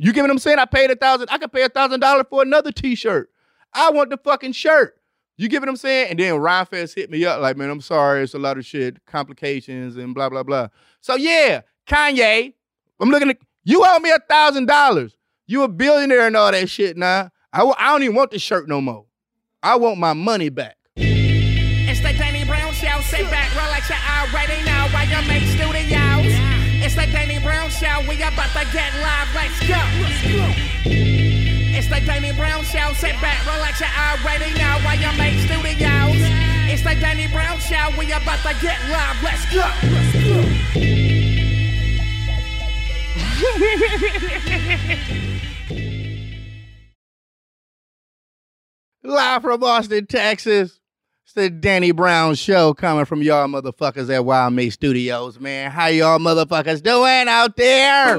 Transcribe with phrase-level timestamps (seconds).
[0.00, 0.60] You get what I'm saying?
[0.60, 1.28] I paid a thousand.
[1.30, 3.30] I could pay a thousand dollars for another T-shirt.
[3.74, 4.96] I want the fucking shirt.
[5.36, 6.10] You get what I'm saying?
[6.10, 9.04] And then Rhymefest hit me up like, man, I'm sorry, it's a lot of shit,
[9.06, 10.68] complications and blah blah blah.
[11.00, 12.54] So yeah, Kanye,
[13.00, 15.16] I'm looking at you owe me a thousand dollars.
[15.46, 17.30] You a billionaire and all that shit now.
[17.52, 19.06] I w- I don't even want the shirt no more.
[19.62, 20.76] I want my money back.
[20.96, 23.00] It's the Danny Brown Show.
[23.00, 26.07] Sit back, relax, you already know why you make studios.
[26.88, 28.00] It's the Danny Brown Show.
[28.08, 29.28] We about to get live.
[29.34, 29.76] Let's go.
[30.86, 32.94] It's the Danny Brown Show.
[32.94, 36.16] Sit back, relax, you already know why you make studios.
[36.72, 37.90] It's the Danny Brown Show.
[37.98, 39.22] We about to get live.
[39.22, 39.70] Let's go.
[39.92, 40.14] Let's
[49.02, 49.10] go.
[49.10, 50.80] Live from Austin, Texas.
[51.28, 55.70] It's the Danny Brown Show coming from y'all motherfuckers at Wild May Studios, man.
[55.70, 58.16] How y'all motherfuckers doing out there?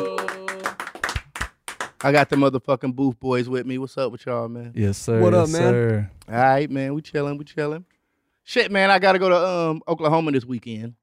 [2.02, 3.80] I got the motherfucking booth boys with me.
[3.80, 4.74] What's up with y'all, man?
[4.76, 5.20] Yes, sir.
[5.20, 5.60] What up, man?
[5.60, 6.12] Sir.
[6.28, 6.94] All right, man.
[6.94, 7.84] We chilling, we chilling.
[8.44, 10.94] Shit, man, I gotta go to um Oklahoma this weekend.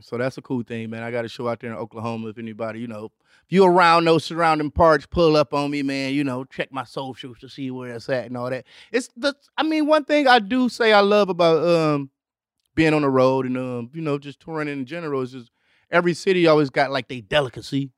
[0.00, 1.02] So that's a cool thing, man.
[1.02, 2.28] I got a show out there in Oklahoma.
[2.28, 3.10] If anybody, you know,
[3.44, 6.12] if you around those surrounding parts, pull up on me, man.
[6.14, 8.64] You know, check my socials to see where it's at and all that.
[8.90, 12.10] It's the I mean, one thing I do say I love about um
[12.74, 15.50] being on the road and um, you know, just touring in general is just
[15.90, 17.90] every city always got like their delicacy.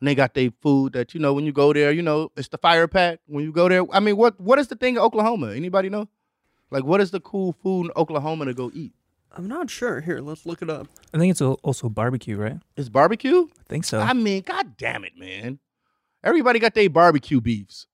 [0.00, 2.48] And they got their food that, you know, when you go there, you know, it's
[2.48, 3.20] the fire pack.
[3.26, 5.52] When you go there, I mean, what what is the thing in Oklahoma?
[5.52, 6.08] Anybody know?
[6.70, 8.92] Like what is the cool food in Oklahoma to go eat?
[9.32, 10.00] I'm not sure.
[10.00, 10.88] Here, let's look it up.
[11.14, 12.58] I think it's also barbecue, right?
[12.76, 13.42] It's barbecue?
[13.42, 14.00] I think so.
[14.00, 15.58] I mean, god damn it, man.
[16.22, 17.86] Everybody got their barbecue beefs.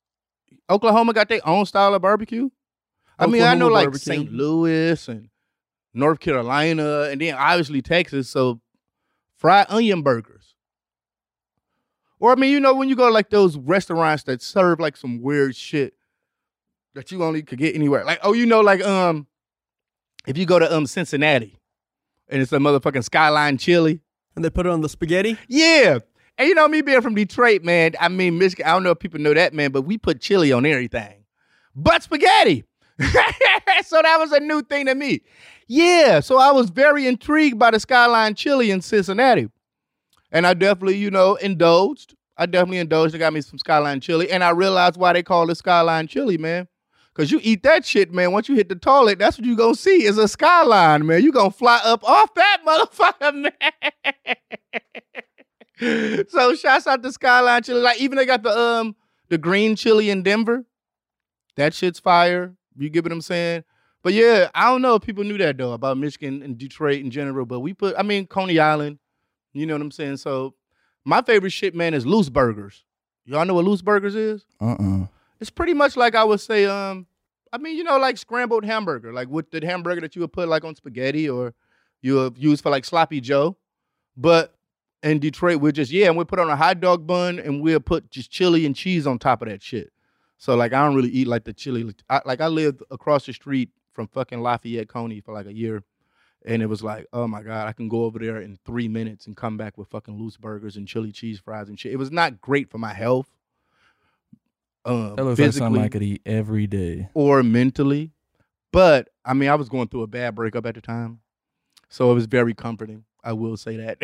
[0.68, 2.50] Oklahoma got their own style of barbecue.
[3.18, 4.14] I mean, I know like barbecue.
[4.14, 4.32] St.
[4.32, 5.28] Louis and
[5.94, 8.28] North Carolina, and then obviously Texas.
[8.28, 8.60] So
[9.36, 10.54] fried onion burgers.
[12.18, 14.96] Or I mean, you know, when you go to like those restaurants that serve like
[14.96, 15.94] some weird shit
[16.94, 18.04] that you only could get anywhere.
[18.04, 19.26] Like, oh, you know, like um,
[20.26, 21.58] if you go to um Cincinnati
[22.28, 24.00] and it's a motherfucking skyline chili.
[24.34, 25.38] And they put it on the spaghetti.
[25.48, 25.98] Yeah.
[26.38, 28.98] And you know, me being from Detroit, man, I mean, Michigan, I don't know if
[28.98, 31.24] people know that, man, but we put chili on everything.
[31.74, 32.64] But spaghetti.
[32.98, 35.22] so that was a new thing to me.
[35.68, 36.20] Yeah.
[36.20, 39.48] So I was very intrigued by the Skyline chili in Cincinnati.
[40.30, 42.14] And I definitely, you know, indulged.
[42.36, 44.30] I definitely indulged and got me some Skyline chili.
[44.30, 46.68] And I realized why they call it Skyline chili, man.
[47.16, 48.32] Cause you eat that shit, man.
[48.32, 51.22] Once you hit the toilet, that's what you gonna see is a skyline, man.
[51.22, 53.50] You gonna fly up off that motherfucker,
[55.80, 56.26] man.
[56.28, 57.80] so shouts out to Skyline Chili.
[57.80, 58.96] Like even they got the um
[59.30, 60.66] the green chili in Denver.
[61.56, 62.54] That shit's fire.
[62.76, 63.64] You get what I'm saying?
[64.02, 67.10] But yeah, I don't know if people knew that though about Michigan and Detroit in
[67.10, 67.46] general.
[67.46, 68.98] But we put, I mean, Coney Island.
[69.54, 70.18] You know what I'm saying?
[70.18, 70.54] So
[71.04, 72.84] my favorite shit, man, is loose burgers.
[73.24, 74.44] Y'all know what loose burgers is?
[74.60, 75.06] uh-uh.
[75.40, 77.06] It's pretty much like I would say, um,
[77.52, 80.48] I mean, you know, like scrambled hamburger, like with the hamburger that you would put
[80.48, 81.54] like on spaghetti or
[82.00, 83.56] you would use for like sloppy Joe.
[84.16, 84.54] But
[85.02, 87.80] in Detroit, we're just yeah, and we put on a hot dog bun and we'll
[87.80, 89.92] put just chili and cheese on top of that shit.
[90.38, 91.94] So like I don't really eat like the chili.
[92.08, 95.82] I, like I lived across the street from fucking Lafayette Coney for like a year,
[96.44, 99.26] and it was like, oh my god, I can go over there in three minutes
[99.26, 101.92] and come back with fucking loose burgers and chili cheese fries and shit.
[101.92, 103.30] It was not great for my health.
[104.86, 107.08] Um, That looks like something I could eat every day.
[107.12, 108.12] or mentally.
[108.72, 111.20] But I mean, I was going through a bad breakup at the time.
[111.88, 113.04] So it was very comforting.
[113.24, 113.98] I will say that.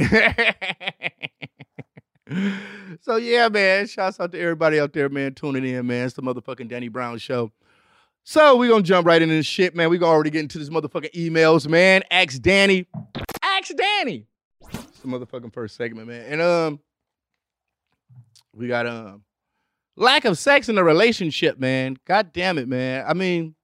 [3.00, 3.86] so yeah, man.
[3.86, 6.06] Shouts out to everybody out there, man, tuning in, man.
[6.06, 7.52] It's the motherfucking Danny Brown show.
[8.24, 9.90] So we're gonna jump right into this shit, man.
[9.90, 12.02] we gonna already get into this motherfucking emails, man.
[12.10, 12.86] Ask Danny.
[13.42, 14.26] Ask Danny.
[14.72, 16.24] It's the motherfucking first segment, man.
[16.26, 16.80] And um,
[18.54, 19.22] we got um
[19.96, 21.96] lack of sex in a relationship, man.
[22.06, 23.04] God damn it, man.
[23.06, 23.54] I mean,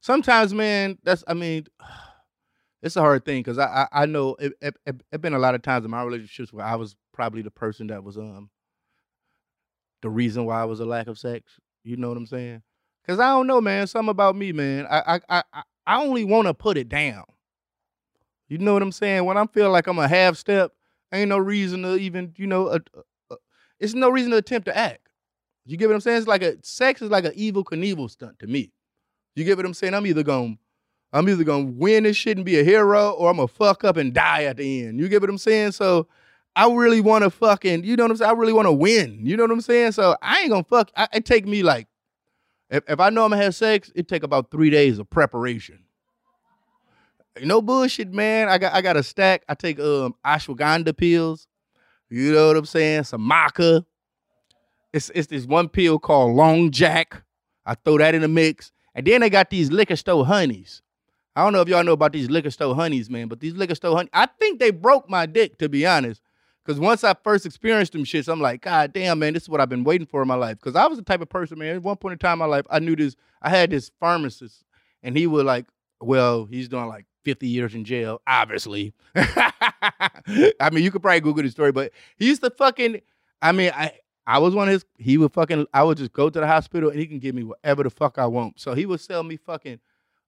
[0.00, 1.66] sometimes, man, that's I mean,
[2.82, 4.76] it's a hard thing because I, I I know it, it,
[5.12, 7.88] it, been a lot of times in my relationships where I was probably the person
[7.88, 8.50] that was um
[10.02, 11.52] the reason why I was a lack of sex.
[11.84, 12.62] You know what I'm saying?
[13.06, 13.86] Cause I don't know, man.
[13.86, 14.86] Something about me, man.
[14.90, 17.24] I I I I- only want to put it down.
[18.48, 19.24] You know what I'm saying?
[19.24, 20.72] When I feel like I'm a half step,
[21.12, 22.68] ain't no reason to even you know.
[22.68, 22.78] Uh,
[23.30, 23.36] uh,
[23.80, 25.09] it's no reason to attempt to act.
[25.70, 26.18] You get what I'm saying?
[26.18, 28.72] It's like a sex is like an Evel Knievel stunt to me.
[29.36, 29.94] You get what I'm saying?
[29.94, 30.56] I'm either gonna
[31.12, 33.96] I'm either gonna win this shit and be a hero, or I'm gonna fuck up
[33.96, 34.98] and die at the end.
[34.98, 35.72] You get what I'm saying?
[35.72, 36.08] So
[36.56, 38.30] I really want to fucking, you know what I'm saying?
[38.30, 39.24] I really want to win.
[39.24, 39.92] You know what I'm saying?
[39.92, 40.90] So I ain't gonna fuck.
[40.96, 41.86] I, it take me like,
[42.68, 45.84] if, if I know I'm gonna have sex, it take about three days of preparation.
[47.44, 48.48] No bullshit, man.
[48.48, 49.44] I got I got a stack.
[49.48, 51.46] I take um ashwagandha pills.
[52.08, 53.04] You know what I'm saying?
[53.04, 53.84] Some maca.
[54.92, 57.22] It's it's this one pill called Long Jack.
[57.64, 58.72] I throw that in the mix.
[58.94, 60.82] And then they got these liquor store honeys.
[61.36, 63.74] I don't know if y'all know about these liquor store honeys, man, but these liquor
[63.74, 66.20] store honeys, I think they broke my dick, to be honest.
[66.64, 69.60] Because once I first experienced them shits, I'm like, God damn, man, this is what
[69.60, 70.56] I've been waiting for in my life.
[70.58, 72.44] Because I was the type of person, man, at one point in time in my
[72.44, 74.64] life, I knew this, I had this pharmacist,
[75.02, 75.66] and he would like,
[76.00, 78.92] well, he's doing like 50 years in jail, obviously.
[79.14, 83.00] I mean, you could probably Google the story, but he used to fucking,
[83.40, 83.92] I mean, I,
[84.26, 86.90] I was one of his, he would fucking, I would just go to the hospital
[86.90, 88.60] and he can give me whatever the fuck I want.
[88.60, 89.80] So he would sell me fucking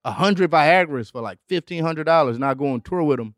[0.04, 3.34] a hundred Viagra's for like fifteen hundred dollars, and I go on tour with him.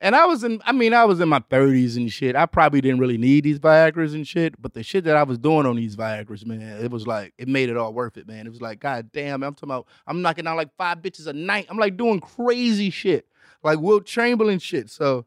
[0.00, 2.36] And I was in, I mean, I was in my thirties and shit.
[2.36, 5.38] I probably didn't really need these Viagra's and shit, but the shit that I was
[5.38, 8.46] doing on these Viagra's, man, it was like it made it all worth it, man.
[8.46, 11.32] It was like, god damn, I'm talking about, I'm knocking out like five bitches a
[11.32, 11.66] night.
[11.70, 13.26] I'm like doing crazy shit,
[13.62, 14.90] like Wilt Chamberlain shit.
[14.90, 15.26] So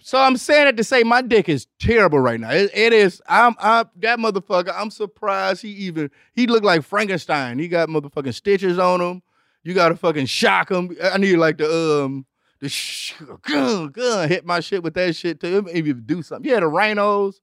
[0.00, 2.50] so I'm saying it to say my dick is terrible right now.
[2.50, 3.20] It, it is.
[3.28, 4.72] I'm, I'm that motherfucker.
[4.74, 7.58] I'm surprised he even he looked like Frankenstein.
[7.58, 9.22] He got motherfucking stitches on him.
[9.62, 10.96] You gotta fucking shock him.
[11.02, 12.26] I need like the um
[12.60, 15.62] the sh- gun, gun hit my shit with that shit too.
[15.62, 16.50] Maybe do something.
[16.50, 17.40] Yeah, the rhinos.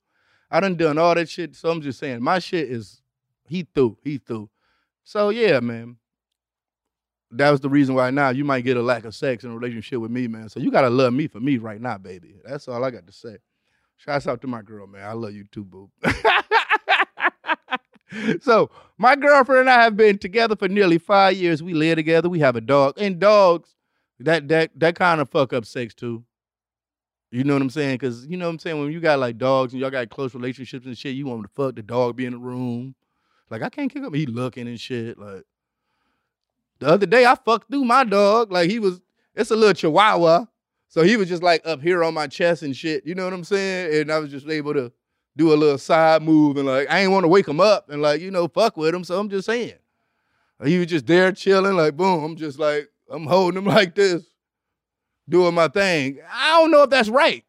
[0.50, 1.56] I done done all that shit.
[1.56, 3.02] So I'm just saying my shit is
[3.48, 3.98] he threw.
[4.04, 4.50] He threw.
[5.04, 5.98] So yeah, man
[7.38, 9.56] that was the reason why now you might get a lack of sex in a
[9.56, 10.50] relationship with me, man.
[10.50, 12.36] So you gotta love me for me right now, baby.
[12.46, 13.38] That's all I got to say.
[13.98, 15.06] Shouts out to my girl, man.
[15.06, 15.90] I love you too, boo.
[18.42, 21.64] so my girlfriend and I have been together for nearly five years.
[21.64, 22.30] We live together.
[22.30, 23.76] We have a dog, and dogs
[24.20, 26.24] that that that kind of fuck up sex too.
[27.32, 27.96] You know what I'm saying?
[27.96, 30.36] Because you know what I'm saying when you got like dogs and y'all got close
[30.36, 32.96] relationships and shit, you want to fuck the dog be in the room.
[33.50, 34.14] Like I can't kick him.
[34.14, 35.18] He looking and shit.
[35.18, 35.44] Like
[36.84, 38.52] the other day I fucked through my dog.
[38.52, 39.02] Like he was,
[39.36, 40.46] it's a little chihuahua.
[40.90, 43.06] So he was just like up here on my chest and shit.
[43.06, 44.02] You know what I'm saying?
[44.02, 44.92] And I was just able to
[45.36, 48.02] do a little side move and like I ain't want to wake him up and
[48.02, 49.04] like, you know, fuck with him.
[49.04, 49.74] So I'm just saying.
[50.64, 52.24] He was just there chilling, like boom.
[52.24, 54.24] I'm just like, I'm holding him like this,
[55.28, 56.20] doing my thing.
[56.32, 57.44] I don't know if that's right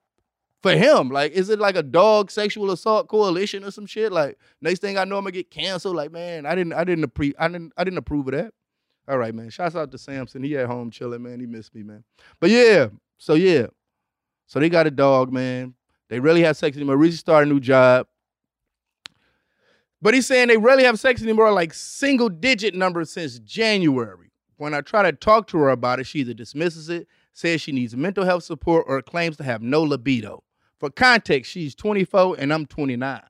[0.63, 1.11] for him.
[1.11, 4.11] Like, is it like a dog sexual assault coalition or some shit?
[4.11, 5.97] Like, next thing I know, I'm gonna get canceled.
[5.97, 8.55] Like, man, I didn't, I didn't approve, I didn't, I didn't approve of that.
[9.07, 9.51] All right, man.
[9.51, 10.43] Shouts out to Samson.
[10.43, 11.41] He at home chilling, man.
[11.41, 12.05] He missed me, man.
[12.41, 13.67] But yeah, so yeah.
[14.47, 15.75] So they got a dog, man.
[16.09, 16.97] They really have sex anymore.
[16.97, 18.07] Recently started a new job.
[20.01, 24.31] But he's saying they rarely have sex anymore, like single digit numbers since January.
[24.57, 27.73] When I try to talk to her about it, she either dismisses it, says she
[27.73, 30.45] needs mental health support, or claims to have no libido.
[30.79, 33.23] For context, she's 24 and I'm 29.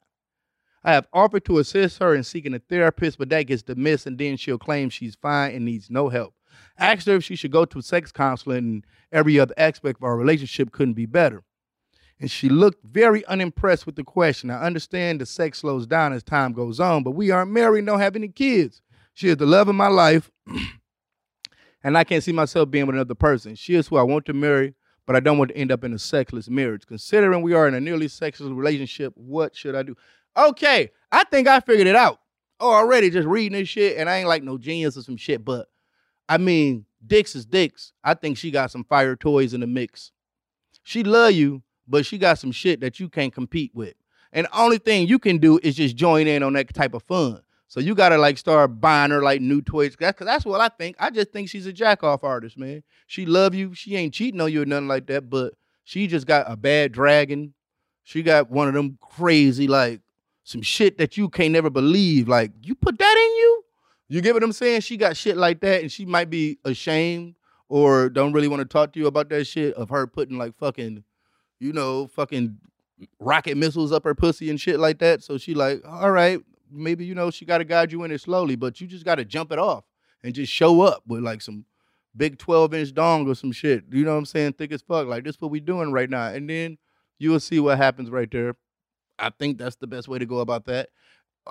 [0.84, 4.18] I have offered to assist her in seeking a therapist, but that gets dismissed, and
[4.18, 6.34] then she'll claim she's fine and needs no help.
[6.78, 10.04] I asked her if she should go to sex counselor, and every other aspect of
[10.04, 11.42] our relationship couldn't be better.
[12.20, 14.50] And she looked very unimpressed with the question.
[14.50, 17.98] I understand the sex slows down as time goes on, but we aren't married, don't
[17.98, 18.82] have any kids.
[19.14, 20.30] She is the love of my life,
[21.82, 23.54] and I can't see myself being with another person.
[23.54, 24.74] She is who I want to marry,
[25.06, 26.86] but I don't want to end up in a sexless marriage.
[26.86, 29.96] Considering we are in a nearly sexless relationship, what should I do?
[30.36, 32.18] Okay, I think I figured it out
[32.60, 35.44] Oh, already just reading this shit, and I ain't like no genius or some shit,
[35.44, 35.68] but
[36.28, 37.92] I mean, dicks is dicks.
[38.02, 40.12] I think she got some fire toys in the mix.
[40.82, 43.94] She love you, but she got some shit that you can't compete with.
[44.32, 47.02] And the only thing you can do is just join in on that type of
[47.02, 47.42] fun.
[47.66, 49.96] So you gotta like start buying her like new toys.
[49.98, 50.96] That's that's what I think.
[50.98, 52.82] I just think she's a jack off artist, man.
[53.08, 53.74] She love you.
[53.74, 55.28] She ain't cheating on you or nothing like that.
[55.28, 57.52] But she just got a bad dragon.
[58.04, 60.00] She got one of them crazy like
[60.44, 62.28] some shit that you can't never believe.
[62.28, 63.64] Like, you put that in you?
[64.08, 64.82] You get what I'm saying?
[64.82, 67.34] She got shit like that, and she might be ashamed
[67.68, 70.56] or don't really want to talk to you about that shit of her putting like
[70.56, 71.02] fucking,
[71.58, 72.58] you know, fucking
[73.18, 75.22] rocket missiles up her pussy and shit like that.
[75.22, 76.38] So she like, all right,
[76.70, 79.16] maybe you know she got to guide you in it slowly, but you just got
[79.16, 79.84] to jump it off
[80.22, 81.64] and just show up with like some
[82.16, 83.84] big 12 inch dong or some shit.
[83.90, 84.52] You know what I'm saying?
[84.54, 85.06] Thick as fuck.
[85.06, 86.78] Like this what we doing right now, and then
[87.18, 88.56] you will see what happens right there.
[89.18, 90.90] I think that's the best way to go about that.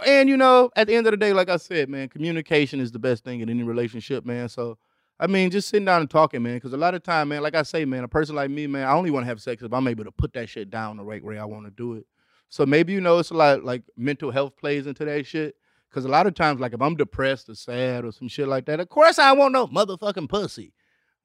[0.05, 2.91] And you know, at the end of the day, like I said, man, communication is
[2.91, 4.49] the best thing in any relationship, man.
[4.49, 4.77] So
[5.19, 6.55] I mean, just sitting down and talking, man.
[6.55, 8.87] Because a lot of time, man, like I say, man, a person like me, man,
[8.87, 11.03] I only want to have sex if I'm able to put that shit down the
[11.03, 12.05] right way I want to do it.
[12.49, 15.55] So maybe you know, it's a lot like mental health plays into that shit.
[15.89, 18.65] Because a lot of times, like if I'm depressed or sad or some shit like
[18.65, 20.73] that, of course I want no motherfucking pussy.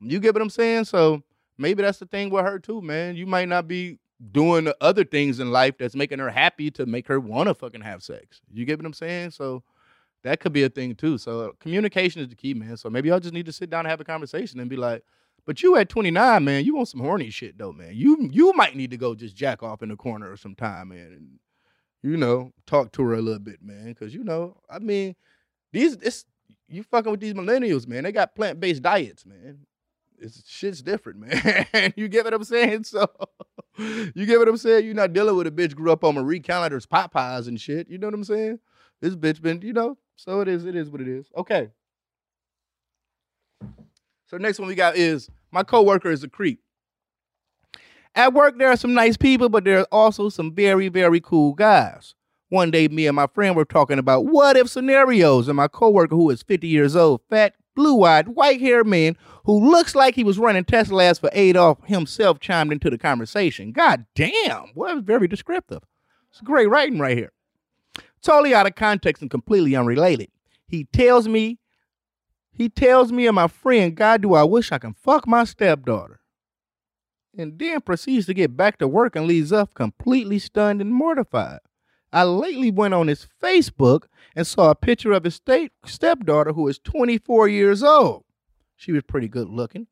[0.01, 0.85] You get what I'm saying?
[0.85, 1.23] So
[1.57, 3.17] maybe that's the thing with her too, man.
[3.17, 3.99] You might not be
[4.33, 7.83] doing other things in life that's making her happy to make her want to fucking
[7.83, 8.41] have sex.
[8.53, 9.31] You get what I'm saying?
[9.31, 9.63] So
[10.25, 11.19] that could be a thing too.
[11.19, 12.77] So communication is the key, man.
[12.77, 15.05] So maybe y'all just need to sit down and have a conversation and be like,
[15.47, 17.93] but you at 29, man, you want some horny shit though, man.
[17.95, 20.89] You you might need to go just jack off in the corner or some time,
[20.89, 21.13] man.
[21.13, 21.39] And
[22.03, 23.95] you know, talk to her a little bit, man.
[23.95, 25.15] Cause you know, I mean,
[25.73, 26.27] these it's
[26.69, 28.05] you fucking with these millennials, man.
[28.05, 29.61] They got plant based diets, man.
[30.21, 31.21] It's shit's different,
[31.73, 31.93] man.
[31.97, 32.85] you get what I'm saying?
[32.85, 33.07] So
[33.79, 34.85] you get what I'm saying?
[34.85, 37.89] You're not dealing with a bitch grew up on Marie Callender's Popeyes and shit.
[37.89, 38.59] You know what I'm saying?
[39.01, 41.27] This bitch been, you know, so it is, it is what it is.
[41.37, 41.71] Okay.
[44.27, 46.61] So next one we got is my coworker is a creep.
[48.15, 51.55] At work, there are some nice people, but there are also some very, very cool
[51.55, 52.15] guys.
[52.49, 56.17] One day, me and my friend were talking about what if scenarios, and my coworker,
[56.17, 60.25] who is 50 years old, fat, blue eyed, white haired man who looks like he
[60.25, 63.71] was running Teslas for Adolf himself, chimed into the conversation.
[63.71, 65.85] God damn, well, very descriptive.
[66.33, 67.31] It's great writing right here.
[68.21, 70.29] Totally out of context and completely unrelated.
[70.67, 71.61] He tells me,
[72.51, 76.19] he tells me and my friend, God, do I wish I can fuck my stepdaughter.
[77.39, 81.61] And then proceeds to get back to work and leaves us completely stunned and mortified.
[82.13, 86.69] I lately went on his Facebook and saw a picture of his state stepdaughter who
[86.69, 88.25] is 24 years old.
[88.77, 89.89] She was pretty good looking.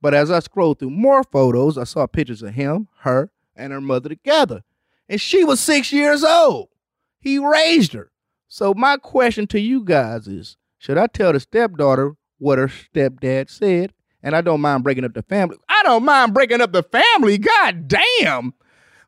[0.00, 3.80] But as I scrolled through more photos, I saw pictures of him, her, and her
[3.80, 4.62] mother together.
[5.08, 6.68] And she was six years old.
[7.20, 8.10] He raised her.
[8.48, 13.50] So my question to you guys is, should I tell the stepdaughter what her stepdad
[13.50, 13.92] said?
[14.22, 15.58] And I don't mind breaking up the family.
[15.68, 17.38] I don't mind breaking up the family.
[17.38, 18.54] God damn.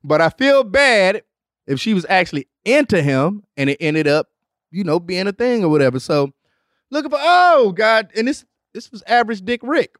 [0.04, 1.22] But I feel bad
[1.66, 4.28] if she was actually into him and it ended up,
[4.70, 5.98] you know, being a thing or whatever.
[5.98, 6.32] So
[6.90, 9.96] looking for, oh God, and this this was average Dick Rick.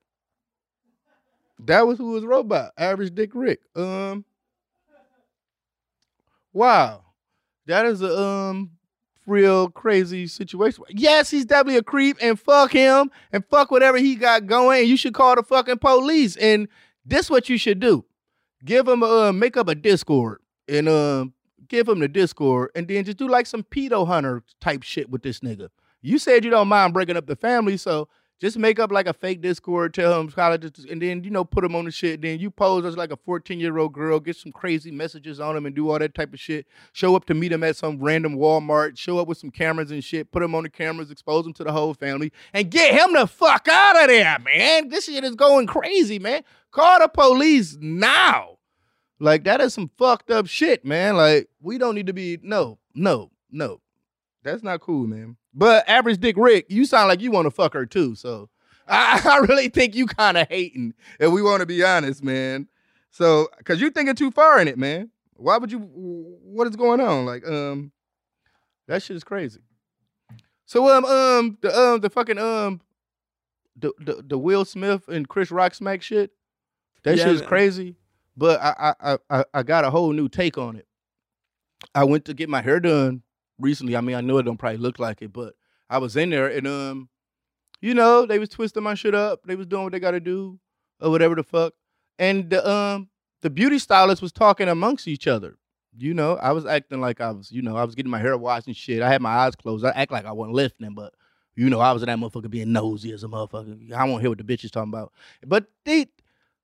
[1.66, 3.60] That was who was robot, average Dick Rick.
[3.76, 4.24] Um
[6.52, 7.04] Wow.
[7.66, 8.70] That is a um
[9.26, 10.84] real crazy situation.
[10.90, 14.88] Yes, he's definitely a creep and fuck him and fuck whatever he got going.
[14.88, 16.36] You should call the fucking police.
[16.36, 16.68] And
[17.04, 18.04] this what you should do.
[18.64, 21.34] Give him a uh, make up a Discord and um
[21.68, 25.22] give him the Discord, and then just do like some pedo hunter type shit with
[25.22, 25.68] this nigga.
[26.00, 28.08] You said you don't mind breaking up the family, so
[28.42, 31.62] just make up like a fake Discord, tell him college, and then you know put
[31.62, 32.20] him on the shit.
[32.22, 35.56] Then you pose as like a 14 year old girl, get some crazy messages on
[35.56, 36.66] him, and do all that type of shit.
[36.92, 38.98] Show up to meet him at some random Walmart.
[38.98, 40.32] Show up with some cameras and shit.
[40.32, 43.28] Put him on the cameras, expose him to the whole family, and get him the
[43.28, 44.88] fuck out of there, man.
[44.88, 46.42] This shit is going crazy, man.
[46.72, 48.51] Call the police now.
[49.22, 51.16] Like that is some fucked up shit, man.
[51.16, 53.80] Like we don't need to be no, no, no.
[54.42, 55.36] That's not cool, man.
[55.54, 58.16] But average Dick Rick, you sound like you want to fuck her too.
[58.16, 58.48] So
[58.88, 62.66] I, I really think you kind of hating, if we want to be honest, man.
[63.10, 65.10] So because you're thinking too far in it, man.
[65.36, 65.78] Why would you?
[65.78, 67.24] What is going on?
[67.24, 67.92] Like, um,
[68.88, 69.60] that shit is crazy.
[70.66, 72.80] So um um the um the fucking um
[73.76, 76.32] the the, the Will Smith and Chris Rock smack shit.
[77.04, 77.48] That Yeah, shit is man.
[77.48, 77.96] crazy.
[78.36, 80.86] But I, I I I got a whole new take on it.
[81.94, 83.22] I went to get my hair done
[83.58, 83.96] recently.
[83.96, 85.54] I mean, I know it don't probably look like it, but
[85.90, 87.08] I was in there and um,
[87.82, 89.40] you know, they was twisting my shit up.
[89.44, 90.58] They was doing what they got to do
[91.00, 91.74] or whatever the fuck.
[92.18, 93.08] And the um
[93.42, 95.58] the beauty stylist was talking amongst each other.
[95.98, 98.38] You know, I was acting like I was, you know, I was getting my hair
[98.38, 99.02] washed and shit.
[99.02, 99.84] I had my eyes closed.
[99.84, 101.12] I act like I wasn't listening, but
[101.54, 103.92] you know, I was in that motherfucker being nosy as a motherfucker.
[103.92, 105.12] I won't hear what the bitch is talking about.
[105.46, 106.06] But they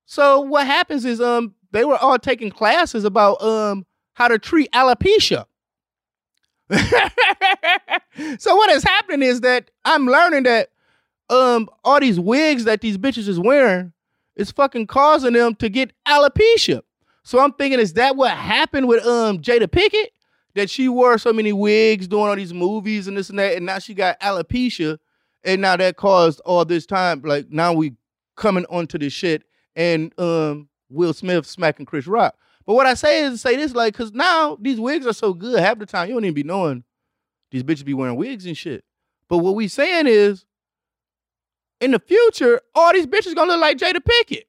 [0.06, 4.70] so what happens is um they were all taking classes about um how to treat
[4.72, 5.46] alopecia.
[8.38, 10.70] so what is happening is that I'm learning that
[11.30, 13.92] um all these wigs that these bitches is wearing
[14.36, 16.82] is fucking causing them to get alopecia.
[17.24, 20.12] So I'm thinking, is that what happened with um Jada Pickett?
[20.54, 23.66] That she wore so many wigs doing all these movies and this and that, and
[23.66, 24.98] now she got alopecia,
[25.44, 27.20] and now that caused all this time.
[27.22, 27.94] Like now we
[28.36, 29.42] coming onto this shit,
[29.76, 32.36] and um Will Smith smacking Chris Rock.
[32.66, 35.58] But what I say is say this, like, cause now these wigs are so good,
[35.58, 36.84] half the time you don't even be knowing
[37.50, 38.84] these bitches be wearing wigs and shit.
[39.28, 40.44] But what we saying is,
[41.80, 44.48] in the future, all these bitches gonna look like Jada Pickett.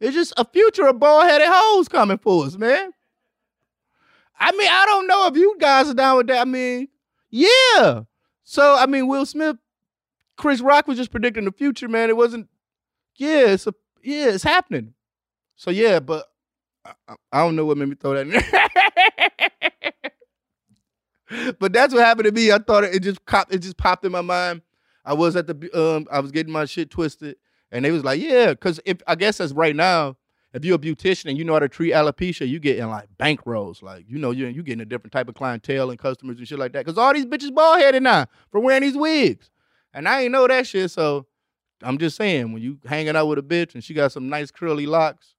[0.00, 2.90] It's just a future of bald-headed hoes coming for us, man.
[4.38, 6.42] I mean, I don't know if you guys are down with that.
[6.42, 6.88] I mean,
[7.30, 8.02] yeah.
[8.44, 9.56] So, I mean, Will Smith,
[10.36, 12.10] Chris Rock was just predicting the future, man.
[12.10, 12.48] It wasn't,
[13.16, 13.72] yeah, it's a,
[14.02, 14.92] yeah, it's happening.
[15.56, 16.26] So, yeah, but
[16.84, 16.92] I,
[17.32, 18.32] I- don't know what made me throw that in
[21.58, 22.52] but that's what happened to me.
[22.52, 24.62] I thought it, it just popped, it just popped in my mind.
[25.04, 27.36] I was at the, um, I was getting my shit twisted.
[27.72, 30.16] And they was like, yeah, because if I guess that's right now,
[30.52, 33.82] if you're a beautician and you know how to treat alopecia, you getting like bankrolls.
[33.82, 36.58] Like, you know, you're, you getting a different type of clientele and customers and shit
[36.58, 36.84] like that.
[36.84, 39.50] Because all these bitches bald headed now for wearing these wigs.
[39.92, 40.90] And I ain't know that shit.
[40.92, 41.26] So
[41.82, 44.50] I'm just saying, when you hanging out with a bitch and she got some nice
[44.50, 45.34] curly locks,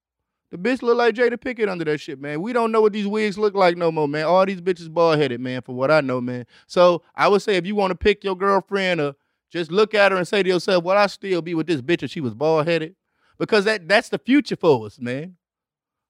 [0.49, 2.41] The bitch look like Jada Pickett under that shit, man.
[2.41, 4.25] We don't know what these wigs look like no more, man.
[4.25, 6.45] All these bitches bald headed, man, for what I know, man.
[6.67, 9.15] So I would say if you want to pick your girlfriend or
[9.51, 12.03] just look at her and say to yourself, Well, I still be with this bitch
[12.03, 12.95] if she was bald headed.
[13.37, 15.35] Because that that's the future for us, man.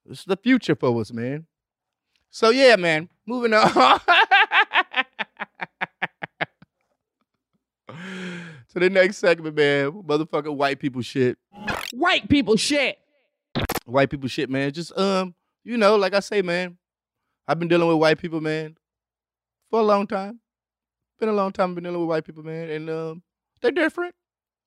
[0.09, 1.45] It's the future for us, man.
[2.29, 3.09] So yeah, man.
[3.25, 3.71] Moving on.
[7.89, 9.91] to the next segment, man.
[9.91, 11.37] Motherfucking white people shit.
[11.91, 12.99] White people shit.
[13.87, 14.71] White people shit, man.
[14.71, 16.77] Just um, you know, like I say, man.
[17.47, 18.75] I've been dealing with white people, man,
[19.69, 20.41] for a long time.
[21.19, 23.23] Been a long time been dealing with white people, man, and um,
[23.61, 24.13] they're different.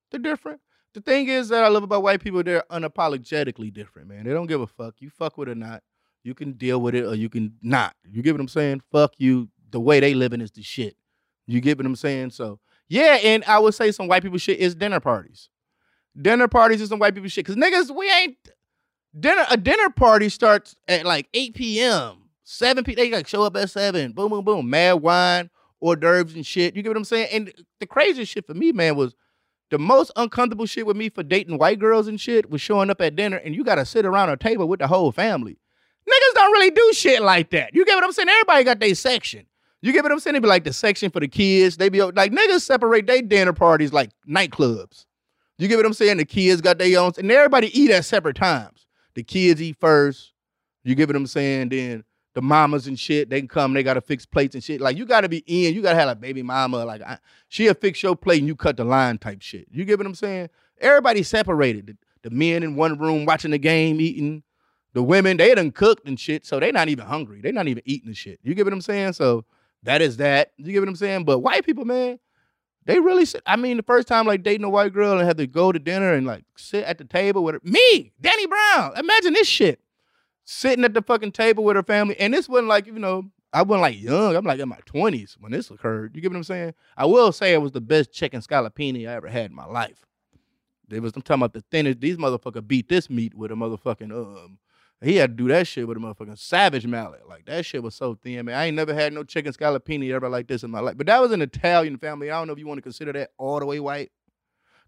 [0.09, 0.59] They're different.
[0.93, 4.25] The thing is that I love about white people, they're unapologetically different, man.
[4.25, 4.95] They don't give a fuck.
[4.99, 5.83] You fuck with it or not.
[6.23, 7.95] You can deal with it or you can not.
[8.09, 8.81] You get what I'm saying?
[8.91, 9.49] Fuck you.
[9.69, 10.97] The way they living is the shit.
[11.47, 12.31] You get what I'm saying?
[12.31, 12.59] So
[12.89, 15.49] yeah, and I would say some white people shit is dinner parties.
[16.21, 17.45] Dinner parties is some white people shit.
[17.45, 18.37] Cause niggas, we ain't
[19.19, 19.45] dinner.
[19.49, 22.17] A dinner party starts at like 8 p.m.
[22.43, 22.95] 7 p.m.
[22.95, 24.11] They like show up at 7.
[24.11, 24.69] Boom, boom, boom.
[24.69, 25.49] Mad wine,
[25.79, 26.75] hors d'oeuvres and shit.
[26.75, 27.29] You get what I'm saying?
[27.31, 29.15] And the craziest shit for me, man, was
[29.69, 32.99] the most uncomfortable shit with me for dating white girls and shit was showing up
[33.01, 35.57] at dinner and you gotta sit around a table with the whole family.
[36.09, 37.73] Niggas don't really do shit like that.
[37.73, 38.27] You get what I'm saying?
[38.27, 39.45] Everybody got their section.
[39.81, 40.33] You get what I'm saying?
[40.33, 41.77] They be like the section for the kids.
[41.77, 45.05] They be like niggas separate their dinner parties like nightclubs.
[45.57, 46.17] You get what I'm saying?
[46.17, 48.80] The kids got their own, and everybody eat at separate times.
[49.15, 50.33] The kids eat first.
[50.83, 51.69] You get what I'm saying?
[51.69, 52.03] Then
[52.33, 54.79] the mamas and shit, they can come, they gotta fix plates and shit.
[54.79, 56.85] Like you gotta be in, you gotta have a baby mama.
[56.85, 57.17] Like I,
[57.49, 59.67] she'll fix your plate and you cut the line type shit.
[59.69, 60.49] You get what I'm saying?
[60.79, 61.87] Everybody separated.
[61.87, 64.43] The, the men in one room watching the game, eating.
[64.93, 67.39] The women, they done cooked and shit, so they not even hungry.
[67.39, 68.39] They not even eating the shit.
[68.43, 69.13] You get what I'm saying?
[69.13, 69.45] So
[69.83, 70.51] that is that.
[70.57, 71.23] You get what I'm saying?
[71.23, 72.19] But white people, man,
[72.85, 73.43] they really sit.
[73.45, 75.79] I mean, the first time like dating a white girl and had to go to
[75.79, 77.61] dinner and like sit at the table with her.
[77.63, 78.97] Me, Danny Brown.
[78.97, 79.79] Imagine this shit.
[80.43, 82.19] Sitting at the fucking table with her family.
[82.19, 84.35] And this wasn't like, you know, I wasn't like young.
[84.35, 86.15] I'm like in my 20s when this occurred.
[86.15, 86.73] You get what I'm saying?
[86.97, 90.05] I will say it was the best chicken scallopini I ever had in my life.
[90.87, 92.01] They was I'm talking about the thinnest.
[92.01, 94.57] These motherfucker beat this meat with a motherfucking um
[95.01, 97.27] he had to do that shit with a motherfucking savage mallet.
[97.27, 98.55] Like that shit was so thin, man.
[98.55, 100.97] I ain't never had no chicken scallopini ever like this in my life.
[100.97, 102.29] But that was an Italian family.
[102.29, 104.11] I don't know if you want to consider that all the way white.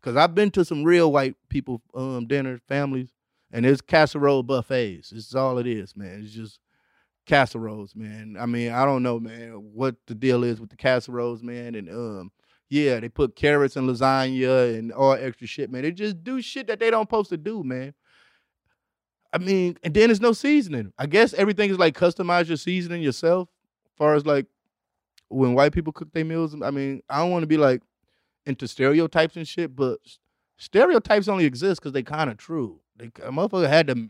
[0.02, 3.14] Cause I've been to some real white people um dinners, families,
[3.52, 5.14] and it's casserole buffets.
[5.14, 6.22] It's all it is, man.
[6.24, 6.60] It's just
[7.26, 8.36] casseroles, man.
[8.38, 11.76] I mean, I don't know, man, what the deal is with the casseroles, man.
[11.76, 12.32] And um,
[12.70, 15.84] yeah, they put carrots and lasagna and all extra shit, man.
[15.84, 17.94] They just do shit that they don't supposed to do, man.
[19.34, 20.94] I mean, and then there's no seasoning.
[20.98, 23.50] I guess everything is like customize your seasoning yourself.
[23.88, 24.46] As far as like
[25.30, 27.82] when white people cook their meals, I mean, I don't want to be like
[28.46, 29.98] into stereotypes and shit, but
[30.58, 32.80] stereotypes only exist because they kind of true.
[32.96, 34.10] They a motherfucker had to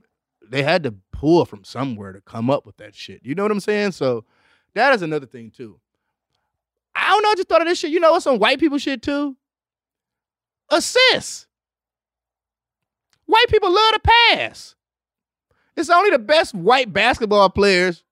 [0.50, 3.22] they had to pull from somewhere to come up with that shit.
[3.24, 3.94] You know what I'm saying?
[3.94, 4.26] So
[4.76, 5.80] that is another thing too.
[6.94, 7.30] I don't know.
[7.30, 7.92] I just thought of this shit.
[7.92, 9.38] You know what's some white people shit too?
[10.70, 11.48] Assists.
[13.26, 14.76] White people love to pass.
[15.76, 18.04] It's only the best white basketball players.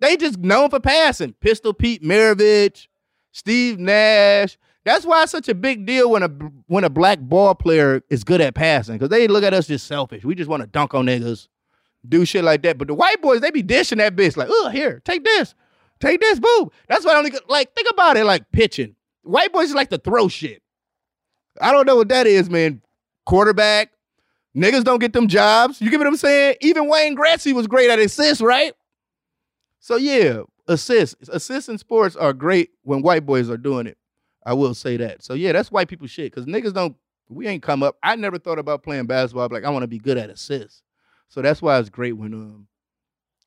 [0.00, 1.34] They just known for passing.
[1.40, 2.86] Pistol Pete Maravich,
[3.32, 4.56] Steve Nash.
[4.84, 6.28] That's why it's such a big deal when a
[6.66, 9.86] when a black ball player is good at passing because they look at us just
[9.86, 10.24] selfish.
[10.24, 11.48] We just want to dunk on niggas,
[12.08, 12.78] do shit like that.
[12.78, 15.54] But the white boys, they be dishing that bitch like, oh, here, take this,
[16.00, 16.70] take this, boom.
[16.88, 18.96] That's why I only like think about it like pitching.
[19.22, 20.62] White boys like to throw shit.
[21.60, 22.80] I don't know what that is, man.
[23.26, 23.92] Quarterback,
[24.56, 25.80] Niggas don't get them jobs.
[25.80, 26.56] You get what I'm saying?
[26.60, 28.74] Even Wayne Gretzky was great at assists, right?
[29.78, 31.28] So yeah, assists.
[31.28, 33.96] Assists in sports are great when white boys are doing it.
[34.44, 35.22] I will say that.
[35.22, 36.32] So yeah, that's white people shit.
[36.32, 36.96] Cause niggas don't,
[37.28, 37.96] we ain't come up.
[38.02, 39.48] I never thought about playing basketball.
[39.50, 40.82] Like I want to be good at assists.
[41.28, 42.66] So that's why it's great when um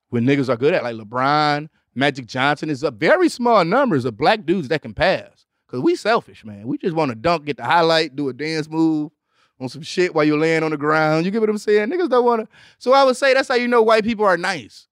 [0.10, 4.16] when niggas are good at like LeBron, Magic Johnson is a very small numbers of
[4.16, 5.46] black dudes that can pass.
[5.68, 6.68] Cause we selfish, man.
[6.68, 9.12] We just want to dunk, get the highlight, do a dance move,
[9.60, 11.26] on some shit while you're laying on the ground.
[11.26, 11.90] You get what I'm saying?
[11.90, 12.48] Niggas don't want to.
[12.78, 14.88] So I would say that's how you know white people are nice.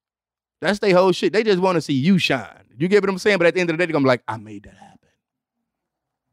[0.62, 1.34] That's their whole shit.
[1.34, 2.64] They just want to see you shine.
[2.78, 3.38] You get what I'm saying?
[3.38, 5.10] But at the end of the day, they're gonna be like, I made that happen.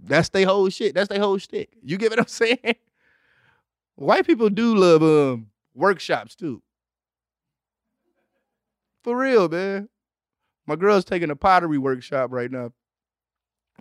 [0.00, 0.94] That's their whole shit.
[0.94, 1.70] That's their whole shtick.
[1.82, 2.76] You get what I'm saying?
[3.96, 6.62] White people do love um workshops too.
[9.02, 9.88] For real, man.
[10.66, 12.72] My girl's taking a pottery workshop right now.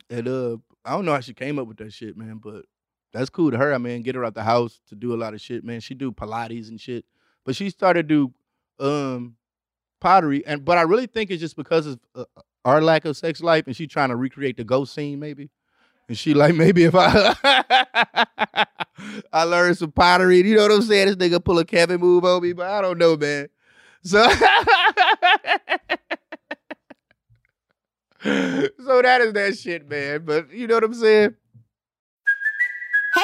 [0.10, 2.66] And uh, I don't know how she came up with that shit, man, but
[3.13, 3.74] that's cool to her.
[3.74, 5.80] I mean, get her out the house to do a lot of shit, man.
[5.80, 7.06] She do Pilates and shit,
[7.46, 8.28] but she started to
[8.80, 9.36] do um
[10.00, 12.26] pottery, and but I really think it's just because of uh,
[12.65, 15.50] our lack of sex life, and she trying to recreate the ghost scene, maybe.
[16.08, 17.36] And she like, maybe if I
[19.34, 21.08] I learned some pottery, you know what I'm saying?
[21.08, 23.50] This nigga pull a Kevin move on me, but I don't know, man.
[24.04, 24.28] So,
[28.24, 30.24] so that is that shit, man.
[30.26, 31.36] But you know what I'm saying?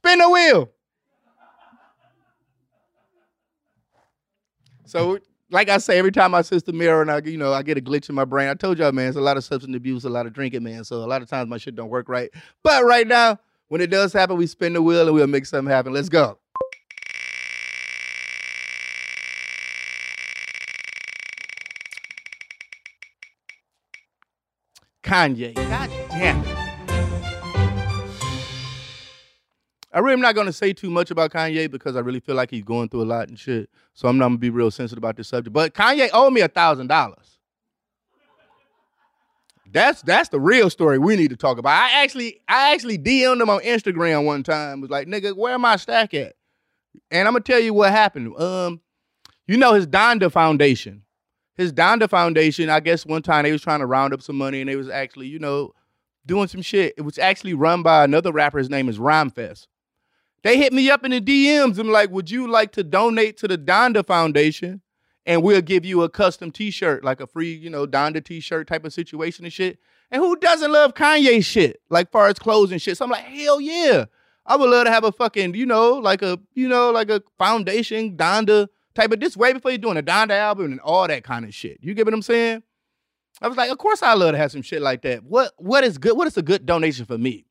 [0.00, 0.70] Spin the wheel.
[4.86, 5.18] So,
[5.50, 7.76] like I say, every time I see the mirror and I, you know, I get
[7.76, 8.48] a glitch in my brain.
[8.48, 10.84] I told y'all, man, it's a lot of substance abuse, a lot of drinking, man.
[10.84, 12.30] So a lot of times my shit don't work right.
[12.62, 15.70] But right now, when it does happen, we spin the wheel and we'll make something
[15.70, 15.92] happen.
[15.92, 16.38] Let's go.
[25.02, 25.54] Kanye.
[25.54, 26.59] God damn it.
[29.92, 32.50] I really am not gonna say too much about Kanye because I really feel like
[32.50, 33.68] he's going through a lot and shit.
[33.94, 35.52] So I'm not gonna be real sensitive about this subject.
[35.52, 37.38] But Kanye owed me a thousand dollars.
[39.72, 41.70] That's that's the real story we need to talk about.
[41.70, 44.80] I actually I actually DM'd him on Instagram one time.
[44.80, 46.34] Was like, nigga, where my stack at?
[47.10, 48.36] And I'm gonna tell you what happened.
[48.40, 48.80] Um,
[49.46, 51.02] you know his Donda Foundation.
[51.56, 54.60] His Donda Foundation, I guess one time they was trying to round up some money
[54.60, 55.72] and they was actually, you know,
[56.24, 56.94] doing some shit.
[56.96, 58.58] It was actually run by another rapper.
[58.58, 59.66] His name is Rhymefest.
[60.42, 63.48] They hit me up in the DMs and like, would you like to donate to
[63.48, 64.80] the Donda Foundation?
[65.26, 68.84] And we'll give you a custom t-shirt, like a free, you know, Donda t-shirt type
[68.84, 69.78] of situation and shit.
[70.10, 71.80] And who doesn't love Kanye shit?
[71.90, 72.96] Like far as clothes and shit.
[72.96, 74.06] So I'm like, hell yeah.
[74.46, 77.22] I would love to have a fucking, you know, like a, you know, like a
[77.38, 81.22] foundation Donda type of this way before you're doing a Donda album and all that
[81.22, 81.78] kind of shit.
[81.82, 82.62] You get what I'm saying?
[83.42, 85.22] I was like, of course I love to have some shit like that.
[85.24, 86.16] What what is good?
[86.16, 87.46] What is a good donation for me?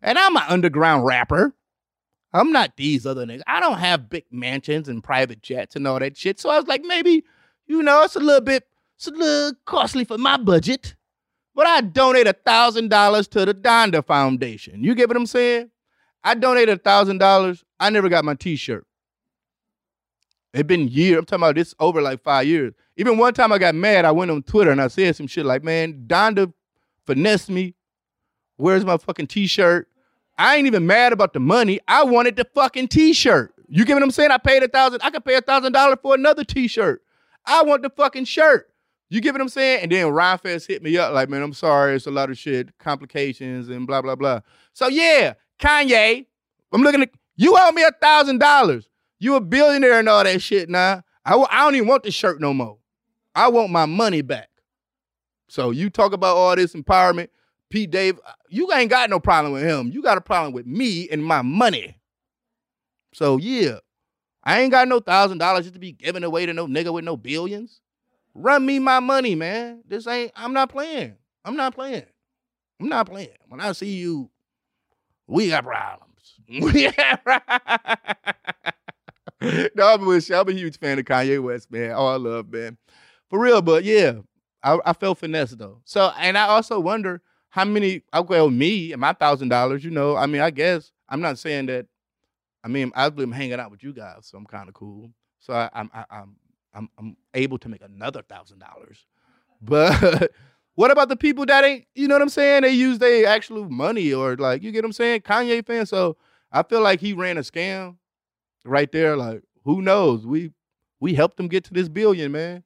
[0.00, 1.54] And I'm an underground rapper.
[2.34, 3.42] I'm not these other niggas.
[3.46, 6.40] I don't have big mansions and private jets and all that shit.
[6.40, 7.24] So I was like, maybe,
[7.66, 8.66] you know, it's a little bit,
[8.96, 10.96] it's a little costly for my budget.
[11.54, 14.82] But I donate a thousand dollars to the Donda Foundation.
[14.82, 15.70] You get what I'm saying?
[16.24, 17.62] I donated a thousand dollars.
[17.78, 18.84] I never got my T-shirt.
[20.52, 21.18] It's been years.
[21.18, 22.74] I'm talking about this over like five years.
[22.96, 24.04] Even one time I got mad.
[24.04, 26.52] I went on Twitter and I said some shit like, "Man, Donda
[27.06, 27.74] finessed me.
[28.56, 29.88] Where's my fucking T-shirt?"
[30.36, 31.80] I ain't even mad about the money.
[31.86, 33.54] I wanted the fucking t-shirt.
[33.68, 34.30] You get what I'm saying?
[34.30, 35.00] I paid a thousand.
[35.02, 37.02] I could pay a thousand dollars for another t-shirt.
[37.46, 38.68] I want the fucking shirt.
[39.10, 39.82] You get what I'm saying?
[39.82, 42.76] And then Rhymefest hit me up like, man, I'm sorry, it's a lot of shit,
[42.78, 44.40] complications and blah blah blah.
[44.72, 46.26] So yeah, Kanye,
[46.72, 48.88] I'm looking at you owe me a thousand dollars.
[49.18, 51.02] You a billionaire and all that shit now.
[51.24, 52.78] I, I don't even want the shirt no more.
[53.34, 54.48] I want my money back.
[55.48, 57.28] So you talk about all this empowerment.
[57.74, 59.90] Pete Dave, you ain't got no problem with him.
[59.92, 61.98] You got a problem with me and my money.
[63.12, 63.78] So yeah,
[64.44, 67.04] I ain't got no thousand dollars just to be giving away to no nigga with
[67.04, 67.80] no billions.
[68.32, 69.82] Run me my money, man.
[69.88, 70.30] This ain't.
[70.36, 71.16] I'm not playing.
[71.44, 72.04] I'm not playing.
[72.80, 73.30] I'm not playing.
[73.48, 74.30] When I see you,
[75.26, 76.10] we got problems.
[76.48, 77.20] We got
[79.74, 80.36] no, I'm with you.
[80.36, 81.90] I'm a huge fan of Kanye West, man.
[81.96, 82.78] Oh, I love, man.
[83.30, 84.18] For real, but yeah,
[84.62, 85.80] I, I felt finesse though.
[85.84, 87.20] So, and I also wonder
[87.54, 91.20] how many well me and my thousand dollars you know i mean i guess i'm
[91.20, 91.86] not saying that
[92.64, 95.08] i mean i've been hanging out with you guys so i'm kind of cool.
[95.38, 96.36] So I, i'm I, i'm
[96.74, 99.06] i'm i'm able to make another thousand dollars.
[99.62, 100.32] But
[100.74, 102.62] what about the people that ain't you know what i'm saying?
[102.62, 105.20] They use their actual money or like you get what i'm saying?
[105.20, 106.16] Kanye fan so
[106.50, 107.98] i feel like he ran a scam
[108.64, 110.26] right there like who knows?
[110.26, 110.50] We
[110.98, 112.64] we helped him get to this billion man.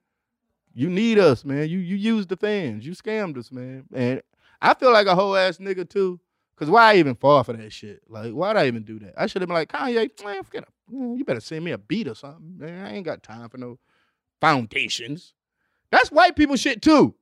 [0.72, 1.68] You need us man.
[1.68, 2.86] You you used the fans.
[2.86, 3.84] You scammed us man.
[3.92, 4.22] And
[4.60, 6.20] I feel like a whole ass nigga too.
[6.56, 8.02] Cause why I even fall for that shit?
[8.08, 9.14] Like, why'd I even do that?
[9.16, 10.68] I should have been like, Kanye, man, forget it.
[10.92, 12.58] Mm, you better send me a beat or something.
[12.58, 13.78] Man, I ain't got time for no
[14.40, 15.34] foundations.
[15.92, 17.14] That's white people shit too.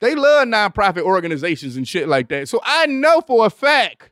[0.00, 2.48] They love nonprofit organizations and shit like that.
[2.48, 4.10] So I know for a fact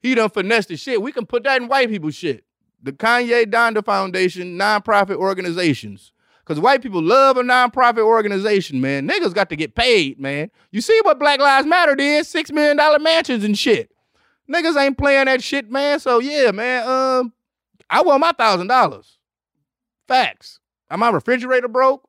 [0.00, 1.00] he done finessed the shit.
[1.00, 2.44] We can put that in white people shit.
[2.82, 6.12] The Kanye Donda Foundation, nonprofit organizations.
[6.44, 9.08] Because white people love a nonprofit organization, man.
[9.08, 10.50] Niggas got to get paid, man.
[10.72, 12.26] You see what Black Lives Matter did?
[12.26, 13.90] Six million dollar mansions and shit.
[14.52, 16.00] Niggas ain't playing that shit, man.
[16.00, 16.86] So yeah, man.
[16.86, 17.32] Um,
[17.88, 19.18] I want my thousand dollars.
[20.06, 20.60] Facts.
[20.90, 22.06] Am my refrigerator broke?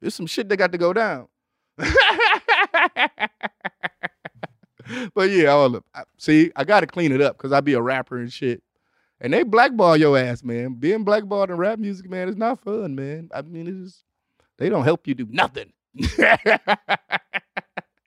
[0.00, 1.28] There's some shit that got to go down.
[5.14, 5.84] but yeah, all of,
[6.18, 8.60] see, I got to clean it up because I be a rapper and shit.
[9.22, 10.74] And they blackball your ass, man.
[10.74, 13.30] Being blackballed in rap music, man, is not fun, man.
[13.32, 14.04] I mean, it's just,
[14.58, 15.72] they don't help you do nothing.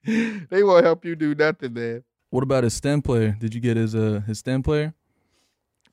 [0.04, 2.04] they won't help you do nothing, man.
[2.28, 3.34] What about his stem player?
[3.40, 4.92] Did you get his uh his stem player?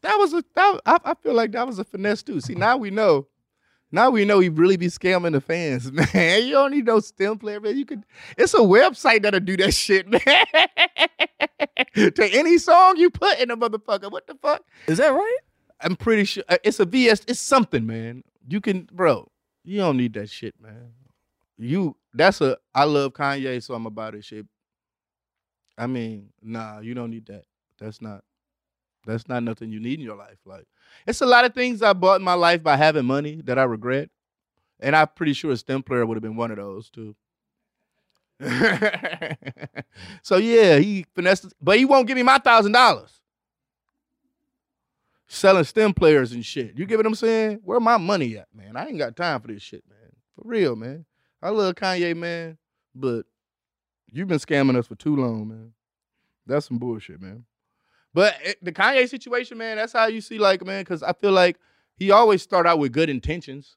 [0.01, 2.41] That was a that, I, I feel like that was a finesse too.
[2.41, 3.27] See, now we know.
[3.93, 6.45] Now we know he really be scamming the fans, man.
[6.47, 7.77] You don't need no stem player, man.
[7.77, 8.03] You could.
[8.39, 10.21] It's a website that'll do that shit, man.
[11.95, 14.11] to any song you put in a motherfucker.
[14.11, 14.63] What the fuck?
[14.87, 15.37] Is that right?
[15.79, 17.21] I'm pretty sure uh, it's a VS.
[17.27, 18.23] It's something, man.
[18.49, 19.29] You can, bro.
[19.63, 20.93] You don't need that shit, man.
[21.59, 21.95] You.
[22.15, 22.57] That's a.
[22.73, 24.47] I love Kanye, so I'm about it shit.
[25.77, 27.43] I mean, nah, you don't need that.
[27.79, 28.23] That's not.
[29.05, 30.37] That's not nothing you need in your life.
[30.45, 30.65] Like,
[31.05, 33.63] it's a lot of things I bought in my life by having money that I
[33.63, 34.09] regret,
[34.79, 37.15] and I'm pretty sure a stem player would have been one of those too.
[40.21, 43.19] so yeah, he finessed, but he won't give me my thousand dollars.
[45.27, 46.77] Selling stem players and shit.
[46.77, 47.61] You get what I'm saying?
[47.63, 48.75] Where my money at, man?
[48.75, 50.11] I ain't got time for this shit, man.
[50.35, 51.05] For real, man.
[51.41, 52.57] I love Kanye, man,
[52.93, 53.25] but
[54.11, 55.73] you've been scamming us for too long, man.
[56.45, 57.45] That's some bullshit, man.
[58.13, 61.31] But it, the Kanye situation, man, that's how you see, like, man, because I feel
[61.31, 61.57] like
[61.95, 63.75] he always start out with good intentions.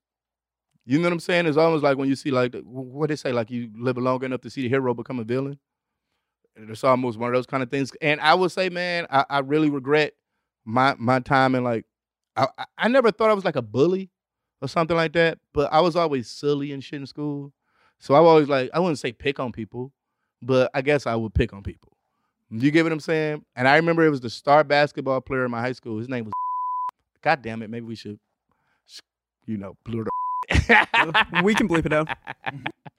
[0.85, 1.47] You know what I'm saying?
[1.47, 4.43] It's almost like when you see, like, what they say, like, you live long enough
[4.43, 5.59] to see the hero become a villain.
[6.55, 7.93] It's almost one of those kind of things.
[8.01, 10.15] And I would say, man, I, I really regret
[10.65, 11.85] my my time and like,
[12.35, 14.11] I, I never thought I was like a bully
[14.61, 17.53] or something like that, but I was always silly and shit in school.
[17.99, 19.93] So I always like, I wouldn't say pick on people,
[20.43, 21.96] but I guess I would pick on people.
[22.51, 23.45] You get what I'm saying?
[23.57, 25.99] And I remember it was the star basketball player in my high school.
[25.99, 26.33] His name was.
[27.23, 27.71] God damn it!
[27.71, 28.19] Maybe we should,
[29.47, 30.11] you know, blur the.
[31.43, 32.09] we can bleep it out.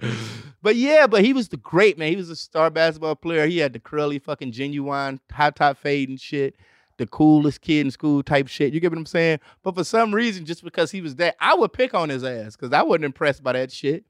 [0.62, 2.10] but yeah, but he was the great man.
[2.10, 3.48] He was a star basketball player.
[3.48, 6.56] He had the curly fucking genuine high top fade and shit.
[6.98, 8.74] The coolest kid in school type shit.
[8.74, 9.40] You get what I'm saying?
[9.64, 12.56] But for some reason, just because he was that, I would pick on his ass
[12.56, 14.04] because I wasn't impressed by that shit.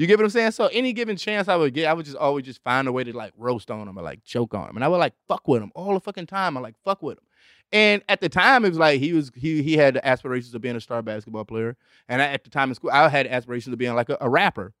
[0.00, 0.52] You get what I'm saying?
[0.52, 3.04] So any given chance I would get, I would just always just find a way
[3.04, 4.76] to like roast on him or like choke on him.
[4.76, 6.56] And I would like fuck with him all the fucking time.
[6.56, 7.24] I like fuck with him.
[7.70, 10.74] And at the time, it was like he was he he had aspirations of being
[10.74, 11.76] a star basketball player.
[12.08, 14.30] And I, at the time in school, I had aspirations of being like a, a,
[14.30, 14.72] rapper.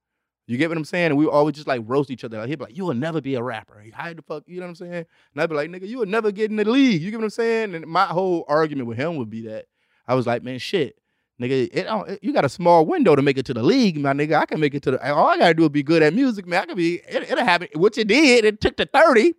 [0.46, 1.08] You get what I'm saying?
[1.08, 2.38] And we always just like roast each other.
[2.38, 4.44] Like he'd be like, "You will never be a rapper." He hide the fuck.
[4.46, 5.04] You know what I'm saying?
[5.34, 7.24] And I'd be like, "Nigga, you will never get in the league." You get what
[7.24, 7.74] I'm saying?
[7.74, 9.66] And my whole argument with him would be that
[10.08, 10.96] I was like, "Man, shit."
[11.40, 14.12] Nigga, it, it, you got a small window to make it to the league, my
[14.12, 14.34] nigga.
[14.34, 15.12] I can make it to the.
[15.12, 16.62] All I gotta do is be good at music, man.
[16.62, 16.96] I can be.
[17.08, 17.68] It, will happen.
[17.74, 19.34] What you did, it took to thirty.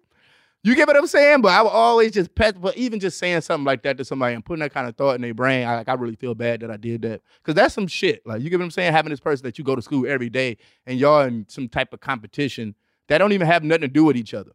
[0.64, 1.42] You get what I'm saying?
[1.42, 2.60] But I would always just pet.
[2.60, 5.16] But even just saying something like that to somebody and putting that kind of thought
[5.16, 7.74] in their brain, I, like I really feel bad that I did that because that's
[7.76, 8.26] some shit.
[8.26, 8.94] Like you get what I'm saying?
[8.94, 11.94] Having this person that you go to school every day and y'all in some type
[11.94, 12.74] of competition
[13.10, 14.54] that don't even have nothing to do with each other.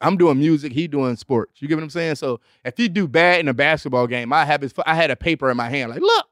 [0.00, 1.60] I'm doing music, he doing sports.
[1.60, 2.16] You get what I'm saying?
[2.16, 4.72] So if he do bad in a basketball game, I have his.
[4.86, 6.26] I had a paper in my hand, like, look,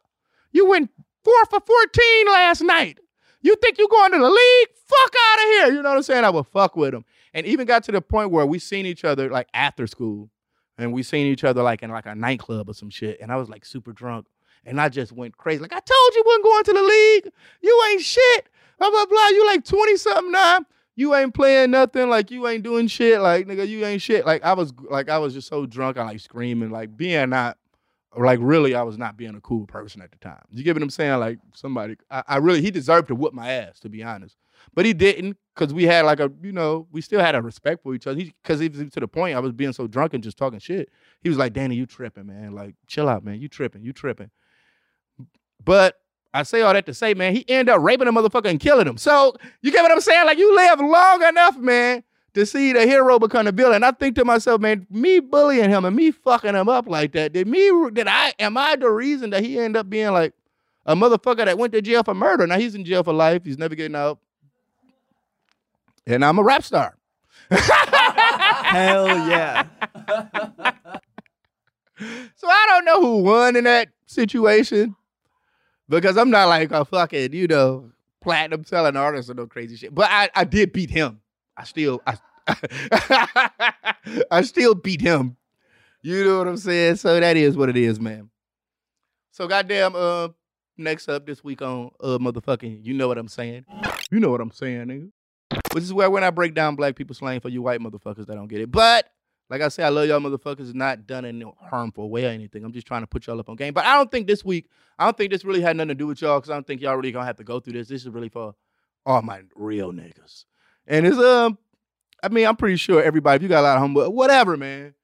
[0.55, 0.91] you went
[1.23, 2.99] four for 14 last night.
[3.43, 4.69] You think you're going to the league?
[4.87, 5.67] Fuck out of here.
[5.75, 6.25] You know what I'm saying?
[6.25, 7.05] I would fuck with him.
[7.35, 10.31] And even got to the point where we seen each other like after school.
[10.79, 13.21] And we seen each other like in like a nightclub or some shit.
[13.21, 14.27] And I was like super drunk.
[14.65, 15.61] And I just went crazy.
[15.61, 17.33] Like, I told you wasn't going to the league.
[17.61, 18.49] You ain't shit.
[18.79, 19.29] Blah, blah, blah.
[19.29, 20.61] You like 20 something now.
[20.97, 22.09] You ain't playing nothing.
[22.09, 23.21] Like, you ain't doing shit.
[23.21, 24.25] Like, nigga, you ain't shit.
[24.25, 25.99] Like, I was like, I was just so drunk.
[25.99, 27.59] I like screaming, like being not
[28.17, 30.43] like really I was not being a cool person at the time.
[30.51, 31.19] You get what I'm saying?
[31.19, 34.37] Like somebody, I, I really he deserved to whoop my ass to be honest,
[34.75, 37.83] but he didn't because we had like a you know we still had a respect
[37.83, 38.23] for each other.
[38.43, 40.91] Because was to the point I was being so drunk and just talking shit.
[41.23, 42.55] He was like, "Danny, you tripping, man?
[42.55, 43.41] Like chill out, man.
[43.41, 43.83] You tripping?
[43.83, 44.31] You tripping?"
[45.65, 45.97] But
[46.35, 48.89] I say all that to say, man, he ended up raping a motherfucker and killing
[48.89, 48.99] him.
[48.99, 50.27] So you get what I'm saying?
[50.27, 52.03] Like you live long enough, man,
[52.35, 53.83] to see the hero become the villain.
[53.83, 57.33] I think to myself, man, me bullying him and me fucking him up like that,
[57.33, 60.35] did me did I am I the reason that he ended up being like
[60.85, 62.47] a motherfucker that went to jail for murder?
[62.47, 63.45] Now he's in jail for life.
[63.45, 64.19] He's never getting out.
[66.07, 66.97] And I'm a rap star.
[67.51, 69.67] Hell yeah.
[72.37, 74.97] so I don't know who won in that situation.
[75.89, 77.91] Because I'm not like a fucking, you know,
[78.23, 79.95] platinum selling artist or no crazy shit.
[79.95, 81.21] But I, I did beat him.
[81.57, 82.17] I still I
[84.31, 85.37] I still beat him.
[86.03, 86.97] You know what I'm saying?
[86.97, 88.31] So that is what it is, man.
[89.31, 90.29] So goddamn, uh,
[90.77, 93.65] next up this week on uh motherfucking, you know what I'm saying?
[94.11, 95.11] You know what I'm saying, nigga.
[95.73, 98.35] Which is where when I break down black people slang for you white motherfuckers that
[98.35, 98.71] don't get it.
[98.71, 99.07] But
[99.51, 100.75] like I say, I love y'all motherfuckers.
[100.75, 102.65] not done in a harmful way or anything.
[102.65, 103.75] I'm just trying to put y'all up on game.
[103.75, 106.07] But I don't think this week, I don't think this really had nothing to do
[106.07, 107.89] with y'all because I don't think y'all really gonna have to go through this.
[107.89, 108.55] This is really for
[109.07, 110.45] all my real niggas.
[110.87, 111.59] And it's um,
[112.23, 114.95] I mean, I'm pretty sure everybody, if you got a lot of humble, whatever, man.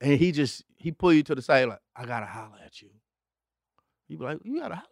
[0.00, 2.88] and he just he pull you to the side like, I gotta holler at you.
[4.08, 4.86] You be like, you gotta holler.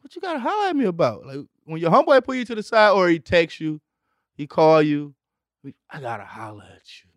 [0.00, 1.26] What you gotta holler at me about?
[1.26, 3.80] Like when your homeboy pull you to the side or he text you,
[4.34, 5.14] he call you,
[5.90, 7.10] I gotta holler at you.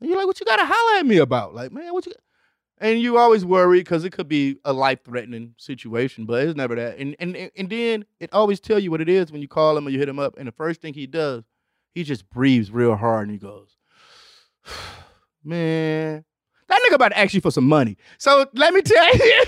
[0.00, 1.54] And you're like, what you gotta holler at me about?
[1.54, 2.12] Like, man, what you
[2.80, 6.74] and you always worry because it could be a life threatening situation, but it's never
[6.74, 6.98] that.
[6.98, 9.86] And, and and then it always tell you what it is when you call him
[9.86, 10.36] or you hit him up.
[10.38, 11.44] And the first thing he does,
[11.94, 13.76] he just breathes real hard and he goes,
[15.44, 16.24] Man,
[16.68, 17.96] that nigga about to ask you for some money.
[18.18, 19.44] So let me tell you,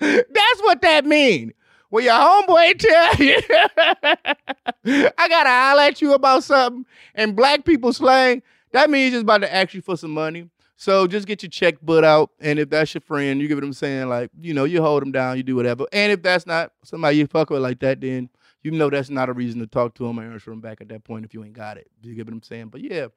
[0.00, 1.52] that's what that mean.
[1.90, 3.40] When your homeboy tell you,
[5.18, 9.38] I gotta holler at you about something, and black people slang, that means he's about
[9.38, 10.48] to ask you for some money.
[10.80, 13.74] So just get your checkbook out, and if that's your friend, you give it him
[13.74, 15.84] saying like, you know, you hold him down, you do whatever.
[15.92, 18.30] And if that's not somebody you fuck with like that, then
[18.62, 20.88] you know that's not a reason to talk to him or answer him back at
[20.88, 21.90] that point if you ain't got it.
[22.00, 22.68] You get what I'm saying?
[22.68, 23.08] But yeah,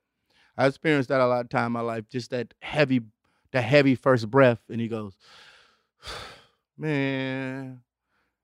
[0.58, 2.04] I experienced that a lot of time in my life.
[2.10, 3.00] Just that heavy,
[3.54, 5.16] that heavy first breath, and he goes,
[6.78, 7.80] man.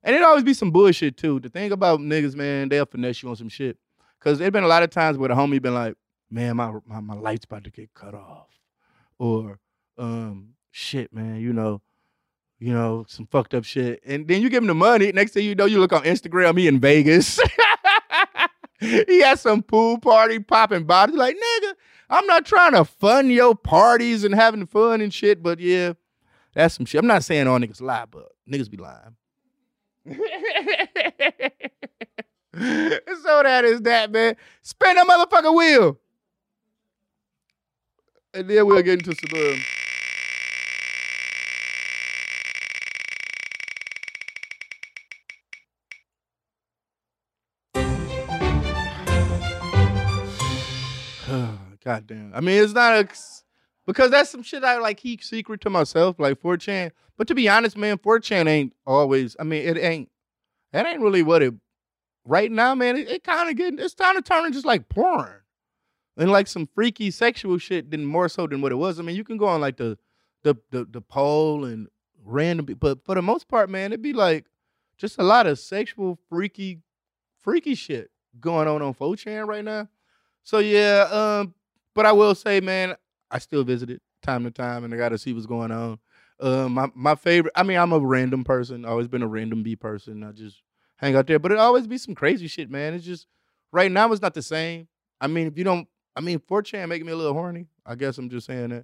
[0.02, 1.42] And it always be some bullshit too.
[1.42, 3.80] The thing about niggas, man, they'll finesse you on some shit.
[4.22, 5.96] Cause there's been a lot of times where the homie been like,
[6.32, 8.59] man, my my, my light's about to get cut off.
[9.20, 9.60] Or
[9.98, 11.82] um, shit, man, you know,
[12.58, 14.02] you know, some fucked up shit.
[14.06, 15.12] And then you give him the money.
[15.12, 17.40] Next thing you know, you look on Instagram, he in Vegas.
[18.80, 21.18] he has some pool party popping bottles.
[21.18, 21.74] Like, nigga,
[22.10, 25.94] I'm not trying to fund your parties and having fun and shit, but yeah,
[26.54, 27.00] that's some shit.
[27.00, 29.16] I'm not saying all niggas lie, but niggas be lying.
[32.54, 34.36] so that is that, man.
[34.64, 36.00] Spin that motherfucker wheel.
[38.32, 39.64] And then we are getting to
[51.28, 52.32] um, God damn.
[52.36, 53.08] I mean, it's not a
[53.88, 56.92] because that's some shit I like keep secret to myself, like 4chan.
[57.18, 59.36] But to be honest, man, 4chan ain't always.
[59.40, 60.10] I mean, it ain't.
[60.72, 61.56] That ain't really what it.
[62.26, 63.80] Right now, man, it, it kind of getting.
[63.80, 65.39] It's kind of turning just like porn,
[66.20, 67.90] and like some freaky sexual shit.
[67.90, 69.00] Than more so than what it was.
[69.00, 69.98] I mean, you can go on like the,
[70.44, 71.88] the the the poll and
[72.24, 74.46] random, but for the most part, man, it'd be like
[74.98, 76.82] just a lot of sexual freaky,
[77.42, 79.88] freaky shit going on on 4chan right now.
[80.44, 81.56] So yeah, um,
[81.96, 82.96] but I will say, man,
[83.32, 86.00] I still visit it time to time, and I got to see what's going on.
[86.42, 87.54] Um, my my favorite.
[87.56, 88.86] I mean, I'm a random person.
[88.86, 90.24] Always been a random B person.
[90.24, 90.62] I just
[90.98, 92.94] hang out there, but it always be some crazy shit, man.
[92.94, 93.28] It's just
[93.72, 94.88] right now it's not the same.
[95.22, 95.88] I mean, if you don't,
[96.20, 97.68] I mean, 4chan making me a little horny.
[97.86, 98.84] I guess I'm just saying that.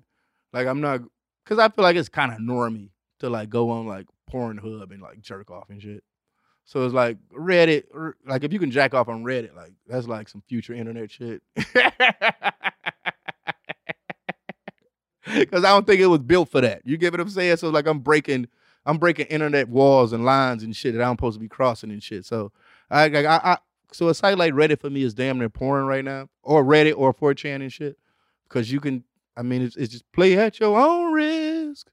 [0.53, 1.01] Like I'm not,
[1.45, 5.01] cause I feel like it's kind of normy to like go on like Pornhub and
[5.01, 6.01] like jerk off and shit.
[6.63, 7.83] So it's like Reddit,
[8.25, 11.43] like if you can jack off on Reddit, like that's like some future internet shit.
[15.51, 16.83] Cause I don't think it was built for that.
[16.85, 17.57] You get what I'm saying?
[17.57, 18.47] So like I'm breaking,
[18.85, 22.01] I'm breaking internet walls and lines and shit that I'm supposed to be crossing and
[22.01, 22.23] shit.
[22.23, 22.53] So
[22.89, 23.57] I, I, I
[23.91, 26.95] so a site like Reddit for me is damn near porn right now, or Reddit
[26.97, 27.97] or 4chan and shit,
[28.47, 29.03] because you can.
[29.37, 31.89] I mean, it's, it's just play at your own risk,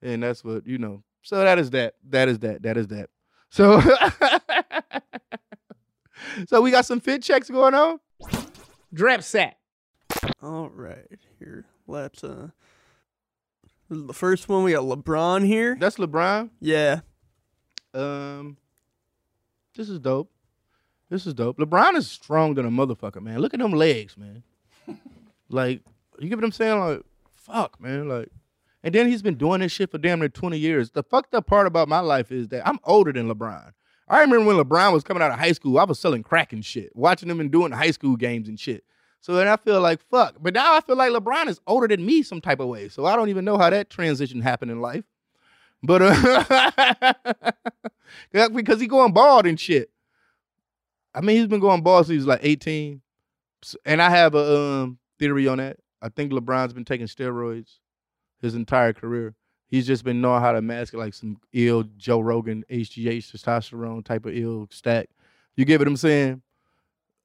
[0.00, 1.02] and that's what you know.
[1.22, 1.94] So that is that.
[2.08, 2.62] That is that.
[2.62, 3.10] That is that.
[3.50, 3.80] So,
[6.48, 8.00] so we got some fit checks going on.
[8.92, 9.58] Drip set.
[10.42, 11.66] All right, here.
[11.86, 12.48] Let's uh
[13.90, 15.76] the first one we got LeBron here.
[15.78, 16.50] That's LeBron.
[16.60, 17.00] Yeah.
[17.94, 18.58] Um,
[19.74, 20.30] this is dope.
[21.10, 21.58] This is dope.
[21.58, 23.40] LeBron is strong than a motherfucker, man.
[23.40, 24.42] Look at them legs, man.
[25.48, 25.82] like,
[26.18, 26.78] you get what I'm saying?
[26.78, 27.02] Like,
[27.34, 28.08] fuck, man.
[28.08, 28.28] Like,
[28.82, 30.90] and then he's been doing this shit for damn near 20 years.
[30.90, 33.72] The fucked up part about my life is that I'm older than LeBron.
[34.06, 36.64] I remember when LeBron was coming out of high school, I was selling crack and
[36.64, 38.84] shit, watching him and doing high school games and shit.
[39.20, 40.36] So then I feel like fuck.
[40.40, 42.88] But now I feel like LeBron is older than me some type of way.
[42.88, 45.04] So I don't even know how that transition happened in life.
[45.82, 47.52] But uh,
[48.54, 49.90] because he going bald and shit.
[51.18, 53.00] I mean, he's been going bald since he was like 18.
[53.84, 55.78] And I have a um, theory on that.
[56.00, 57.78] I think LeBron's been taking steroids
[58.40, 59.34] his entire career.
[59.66, 64.04] He's just been knowing how to mask it like some ill Joe Rogan HGH testosterone
[64.04, 65.08] type of ill stack.
[65.56, 66.40] You get what I'm saying?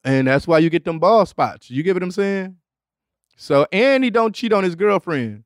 [0.03, 1.69] And that's why you get them ball spots.
[1.69, 2.57] You get what I'm saying?
[3.37, 5.43] So and he don't cheat on his girlfriend.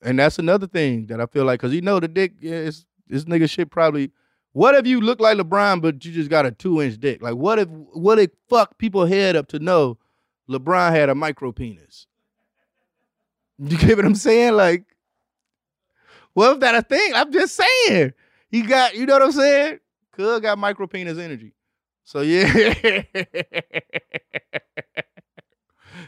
[0.00, 3.24] And that's another thing that I feel like because he know the dick is this
[3.24, 4.10] nigga shit probably.
[4.52, 7.22] What if you look like LeBron but you just got a two inch dick?
[7.22, 9.98] Like what if what if fuck people head up to know
[10.48, 12.06] LeBron had a micro penis?
[13.58, 14.54] You get what I'm saying?
[14.54, 14.84] Like,
[16.32, 17.12] what if that a thing?
[17.14, 18.12] I'm just saying.
[18.50, 19.80] He got, you know what I'm saying?
[20.12, 21.54] Cuz got micro penis energy.
[22.04, 22.52] So yeah.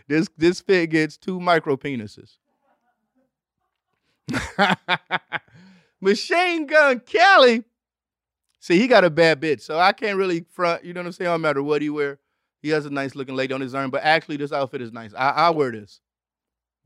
[0.09, 2.39] this this fit gets two micro penises.
[6.01, 7.65] Machine Gun Kelly.
[8.61, 10.85] See, he got a bad bitch, so I can't really front.
[10.85, 11.31] You know what I'm saying?
[11.31, 12.19] No matter what he wear,
[12.61, 13.91] he has a nice looking lady on his arm.
[13.91, 15.15] But actually, this outfit is nice.
[15.15, 16.01] I I wear this.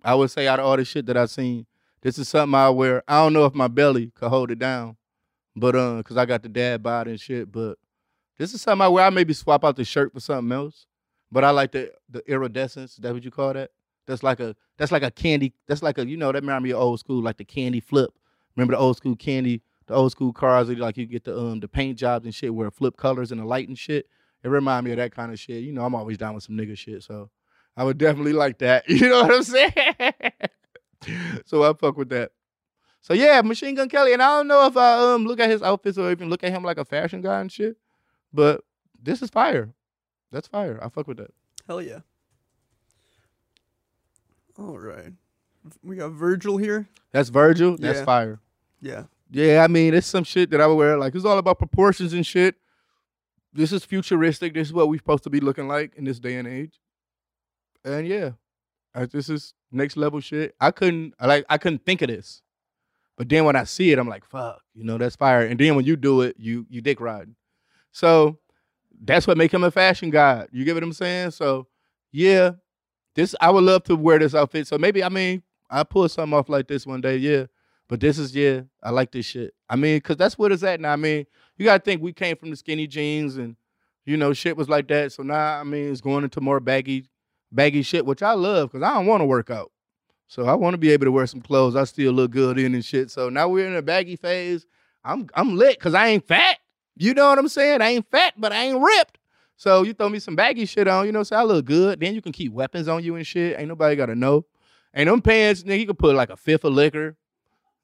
[0.04, 1.66] I would say out of all the shit that I've seen,
[2.00, 3.02] this is something I wear.
[3.08, 4.96] I don't know if my belly could hold it down,
[5.56, 7.50] but uh, cause I got the dad bod and shit.
[7.50, 7.78] But
[8.38, 9.04] this is something I wear.
[9.04, 10.86] I maybe swap out the shirt for something else.
[11.32, 12.92] But I like the the iridescence.
[12.92, 13.72] Is that what you call that?
[14.06, 15.54] That's like a that's like a candy.
[15.66, 18.10] That's like a you know that remind me of old school, like the candy flip.
[18.54, 21.68] Remember the old school candy, the old school cars, like you get the um the
[21.68, 24.06] paint jobs and shit where it flip colors and the light and shit.
[24.42, 25.62] It remind me of that kind of shit.
[25.62, 27.30] You know, I'm always down with some nigga shit, so
[27.76, 28.84] I would definitely like that.
[28.88, 29.72] You know what I'm saying?
[31.46, 32.32] so I fuck with that.
[33.00, 35.62] So yeah, Machine Gun Kelly, and I don't know if I um look at his
[35.62, 37.76] outfits or even look at him like a fashion guy and shit,
[38.32, 38.62] but
[39.02, 39.74] this is fire.
[40.32, 40.78] That's fire.
[40.82, 41.30] I fuck with that.
[41.66, 42.00] Hell yeah.
[44.58, 45.12] All right.
[45.82, 46.88] We got Virgil here.
[47.12, 47.76] That's Virgil.
[47.76, 48.04] That's Yeah.
[48.04, 48.40] fire.
[48.80, 49.04] Yeah.
[49.30, 50.98] Yeah, I mean, it's some shit that I would wear.
[50.98, 52.56] Like, it's all about proportions and shit.
[53.52, 54.54] This is futuristic.
[54.54, 56.78] This is what we're supposed to be looking like in this day and age.
[57.84, 58.30] And yeah,
[58.94, 60.54] I, this is next level shit.
[60.60, 62.42] I couldn't, like, I couldn't think of this.
[63.16, 65.46] But then when I see it, I'm like, fuck, you know, that's fire.
[65.46, 67.36] And then when you do it, you you dick riding.
[67.92, 68.38] So
[69.02, 70.48] that's what make him a fashion god.
[70.50, 71.30] You get what I'm saying?
[71.30, 71.68] So
[72.10, 72.52] yeah,
[73.14, 74.66] this I would love to wear this outfit.
[74.66, 77.16] So maybe I mean I pull something off like this one day.
[77.18, 77.46] Yeah.
[77.88, 79.54] But this is yeah, I like this shit.
[79.68, 80.92] I mean, cause that's what it's at now.
[80.92, 81.26] I mean,
[81.56, 83.56] you gotta think we came from the skinny jeans and
[84.04, 85.12] you know shit was like that.
[85.12, 87.06] So now I mean it's going into more baggy,
[87.52, 89.70] baggy shit, which I love because I don't want to work out.
[90.26, 92.74] So I want to be able to wear some clothes I still look good in
[92.74, 93.10] and shit.
[93.10, 94.66] So now we're in a baggy phase.
[95.04, 96.58] I'm I'm lit because I ain't fat.
[96.96, 97.82] You know what I'm saying?
[97.82, 99.18] I ain't fat, but I ain't ripped.
[99.56, 102.00] So you throw me some baggy shit on, you know, so I look good.
[102.00, 103.58] Then you can keep weapons on you and shit.
[103.58, 104.46] Ain't nobody gotta know.
[104.92, 107.16] And them pants, nigga, you can put like a fifth of liquor.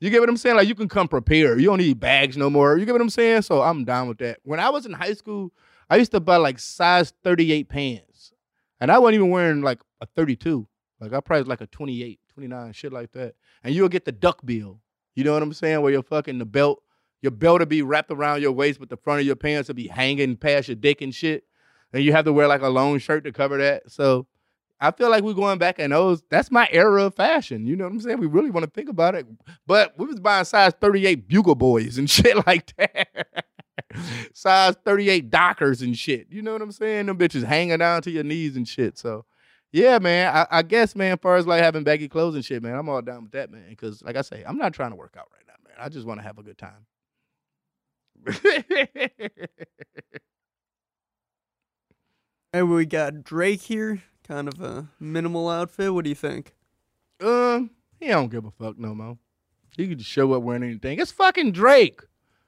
[0.00, 0.56] You get what I'm saying?
[0.56, 1.60] Like you can come prepared.
[1.60, 2.78] You don't need bags no more.
[2.78, 3.42] You get what I'm saying?
[3.42, 4.38] So I'm down with that.
[4.44, 5.52] When I was in high school,
[5.90, 8.32] I used to buy like size 38 pants.
[8.80, 10.66] And I wasn't even wearing like a 32.
[11.00, 13.34] Like I probably was like a 28, 29, shit like that.
[13.62, 14.80] And you'll get the duck bill.
[15.14, 15.82] You know what I'm saying?
[15.82, 16.82] Where you're fucking the belt,
[17.20, 19.74] your belt will be wrapped around your waist, but the front of your pants will
[19.74, 21.44] be hanging past your dick and shit.
[21.92, 23.90] And you have to wear like a long shirt to cover that.
[23.90, 24.26] So
[24.80, 26.22] I feel like we're going back in those.
[26.30, 27.66] That's my era of fashion.
[27.66, 28.18] You know what I'm saying?
[28.18, 29.26] We really want to think about it.
[29.66, 33.26] But we was buying size 38 bugle boys and shit like that.
[34.32, 36.28] size 38 dockers and shit.
[36.30, 37.06] You know what I'm saying?
[37.06, 38.96] Them bitches hanging down to your knees and shit.
[38.98, 39.24] So
[39.72, 40.34] yeah, man.
[40.34, 42.88] I, I guess, man, as far as like having baggy clothes and shit, man, I'm
[42.88, 43.74] all down with that, man.
[43.76, 45.76] Cause like I say, I'm not trying to work out right now, man.
[45.78, 46.86] I just want to have a good time.
[52.52, 54.02] And we got Drake here.
[54.30, 55.92] Kind of a minimal outfit.
[55.92, 56.54] What do you think?
[57.20, 57.68] Um,
[57.98, 59.18] he don't give a fuck no more.
[59.76, 61.00] He could just show up wearing anything.
[61.00, 62.02] It's fucking Drake.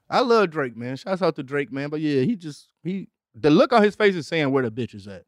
[0.09, 0.95] I love Drake, man.
[0.95, 1.91] Shouts out to Drake, man.
[1.91, 4.95] But yeah, he just he the look on his face is saying where the bitch
[4.95, 5.24] is at.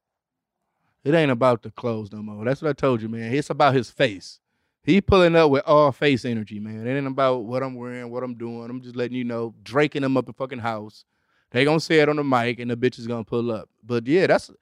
[1.02, 2.44] It ain't about the clothes no more.
[2.44, 3.34] That's what I told you, man.
[3.34, 4.38] It's about his face.
[4.84, 6.86] He pulling up with all face energy, man.
[6.86, 8.70] It ain't about what I'm wearing, what I'm doing.
[8.70, 11.04] I'm just letting you know, Draking them up the fucking house.
[11.50, 13.68] They gonna say it on the mic, and the bitch is gonna pull up.
[13.82, 14.52] But yeah, that's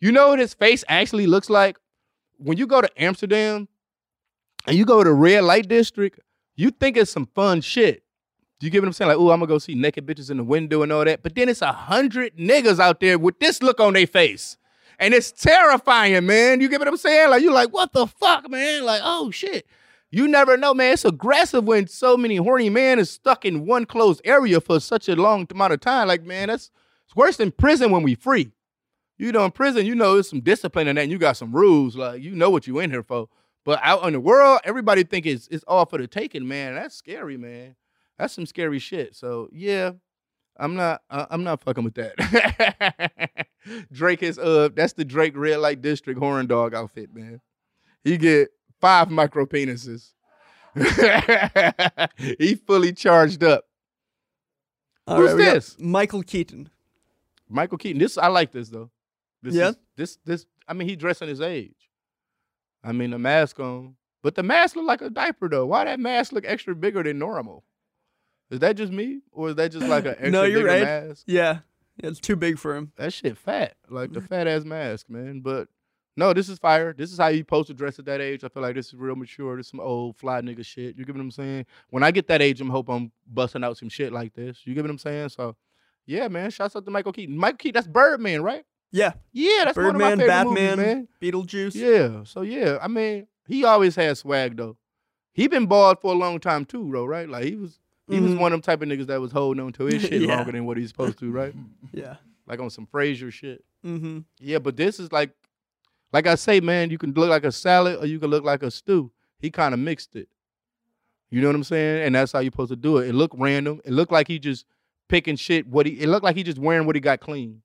[0.00, 1.78] you know what his face actually looks like
[2.38, 3.68] when you go to Amsterdam
[4.66, 6.20] and you go to red light district.
[6.56, 8.02] You think it's some fun shit.
[8.58, 9.08] Do you get what I'm saying?
[9.08, 11.22] Like, oh, I'm gonna go see naked bitches in the window and all that.
[11.22, 14.58] But then it's a hundred niggas out there with this look on their face.
[14.98, 16.60] And it's terrifying, man.
[16.60, 17.30] You get what I'm saying?
[17.30, 18.84] Like, you're like, what the fuck, man?
[18.84, 19.66] Like, oh shit.
[20.10, 20.92] You never know, man.
[20.92, 25.08] It's aggressive when so many horny men is stuck in one closed area for such
[25.08, 26.08] a long amount of time.
[26.08, 26.70] Like, man, that's
[27.06, 28.50] it's worse than prison when we free.
[29.20, 31.54] You know, in prison, you know, there's some discipline in that, and you got some
[31.54, 31.94] rules.
[31.94, 33.28] Like, you know what you in here for.
[33.66, 36.74] But out in the world, everybody think it's it's all for the taking, man.
[36.74, 37.76] That's scary, man.
[38.18, 39.14] That's some scary shit.
[39.14, 39.92] So yeah,
[40.56, 43.46] I'm not uh, I'm not fucking with that.
[43.92, 47.42] Drake is uh that's the Drake red light district horn dog outfit, man.
[48.02, 48.48] He get
[48.80, 50.12] five micro penises.
[52.38, 53.66] he fully charged up.
[55.06, 55.76] All Who's got this?
[55.78, 56.70] Michael Keaton.
[57.50, 57.98] Michael Keaton.
[57.98, 58.90] This I like this though.
[59.42, 59.70] This Yeah?
[59.70, 61.90] is, this this I mean he dressing his age.
[62.82, 63.96] I mean the mask on.
[64.22, 65.66] But the mask look like a diaper though.
[65.66, 67.64] Why that mask look extra bigger than normal?
[68.50, 69.20] Is that just me?
[69.32, 70.82] Or is that just like an extra No, you're right.
[70.82, 71.24] mask?
[71.26, 71.60] Yeah.
[72.02, 72.92] yeah, it's too big for him.
[72.96, 73.76] That shit fat.
[73.88, 74.26] Like the mm-hmm.
[74.26, 75.40] fat ass mask, man.
[75.40, 75.68] But
[76.16, 76.92] no, this is fire.
[76.92, 78.42] This is how you supposed to dress at that age.
[78.44, 79.56] I feel like this is real mature.
[79.56, 80.96] This is some old fly nigga shit.
[80.96, 81.66] You get what I'm saying?
[81.90, 84.60] When I get that age, I'm hope I'm busting out some shit like this.
[84.64, 85.30] You get what I'm saying?
[85.30, 85.56] So
[86.06, 86.50] yeah, man.
[86.50, 87.36] Shouts out to Michael Keaton.
[87.36, 88.64] Michael Keaton, that's Birdman, right?
[88.92, 91.08] Yeah, Yeah, that's one Birdman, of my favorite Batman, movies, man.
[91.22, 91.74] Beetlejuice.
[91.74, 92.24] Yeah.
[92.24, 94.76] So yeah, I mean, he always had swag though.
[95.32, 97.04] he been bald for a long time too, bro.
[97.06, 97.28] Right?
[97.28, 97.78] Like he was
[98.08, 98.38] he was Mhm.
[98.40, 100.36] one of them type of niggas that was holding on to his shit Yeah.
[100.36, 101.54] longer than what he's supposed to, right?
[101.92, 102.16] Yeah.
[102.46, 103.64] Like on some Frasier shit.
[103.86, 104.18] Mm-hmm.
[104.40, 105.30] Yeah, but this is like,
[106.12, 108.64] like I say, man, you can look like a salad or you can look like
[108.64, 109.12] a stew.
[109.38, 110.28] He kind of mixed it.
[111.30, 112.06] You know what I'm saying?
[112.06, 113.08] And that's how you're supposed to do it.
[113.08, 113.80] It looked random.
[113.84, 114.66] It looked like he just
[115.08, 115.68] picking shit.
[115.68, 115.92] What he?
[116.00, 117.62] It looked like he just wearing what he got clean.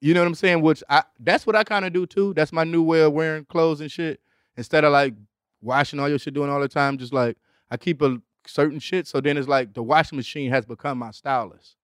[0.00, 0.60] You know what I'm saying?
[0.62, 2.34] Which I that's what I kind of do too.
[2.34, 4.20] That's my new way of wearing clothes and shit.
[4.56, 5.14] Instead of like
[5.60, 7.36] washing all your shit doing all the time, just like
[7.70, 9.06] I keep a certain shit.
[9.06, 11.76] So then it's like the washing machine has become my stylist.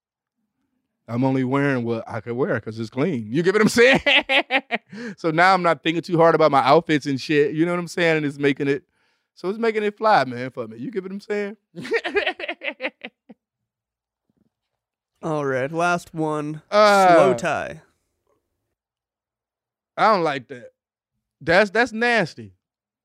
[1.08, 3.26] I'm only wearing what I can wear because it's clean.
[3.30, 4.00] You get what I'm saying?
[5.16, 7.54] so now I'm not thinking too hard about my outfits and shit.
[7.54, 8.18] You know what I'm saying?
[8.18, 8.84] And it's making it,
[9.34, 10.78] so it's making it fly, man, for me.
[10.78, 11.56] You get what I'm saying?
[15.22, 15.70] All right.
[15.70, 16.62] Last one.
[16.70, 17.80] Uh, Slowthai.
[19.96, 20.72] I don't like that.
[21.40, 22.54] That's that's nasty.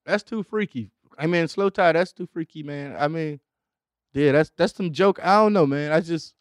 [0.06, 0.92] That's too freaky.
[1.18, 1.94] I mean, Slowthai.
[1.94, 2.96] That's too freaky, man.
[2.98, 3.40] I mean,
[4.14, 5.20] yeah, that's that's some joke.
[5.22, 5.92] I don't know, man.
[5.92, 6.34] I just,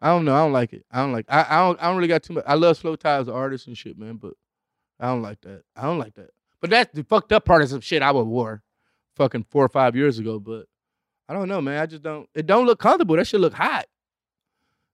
[0.00, 0.34] I don't know.
[0.34, 0.84] I don't like it.
[0.90, 1.26] I don't like.
[1.28, 1.80] I I don't.
[1.80, 2.44] I don't really got too much.
[2.46, 4.16] I love Slowthai as an artist and shit, man.
[4.16, 4.34] But
[5.00, 5.62] I don't like that.
[5.76, 6.30] I don't like that.
[6.60, 8.62] But that's the fucked up part of some shit I would wore,
[9.16, 10.40] fucking four or five years ago.
[10.40, 10.66] But
[11.28, 11.80] I don't know, man.
[11.80, 12.28] I just don't.
[12.34, 13.16] It don't look comfortable.
[13.16, 13.86] That shit look hot.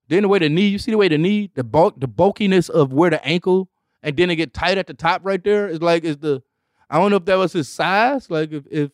[0.08, 2.68] Then the way the knee, you see the way the knee, the bulk, the bulkiness
[2.68, 3.70] of where the ankle,
[4.04, 5.66] and then it get tight at the top right there.
[5.66, 6.42] It's like is the,
[6.88, 8.30] I don't know if that was his size.
[8.30, 8.90] Like if if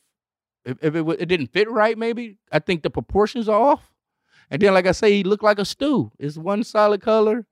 [0.64, 3.92] if, if it it didn't fit right, maybe I think the proportions are off.
[4.50, 6.10] And then like I say, he looked like a stew.
[6.18, 7.46] It's one solid color.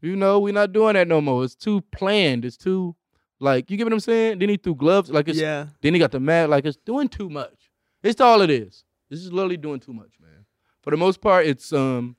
[0.00, 1.44] You know, we're not doing that no more.
[1.44, 2.44] It's too planned.
[2.44, 2.96] It's too
[3.38, 4.40] like you get what I'm saying.
[4.40, 5.10] Then he threw gloves.
[5.10, 5.66] Like it's Yeah.
[5.80, 6.50] then he got the mat.
[6.50, 7.70] Like it's doing too much.
[8.02, 8.84] It's all it is.
[9.08, 10.44] This is literally doing too much, man.
[10.82, 12.16] For the most part, it's um,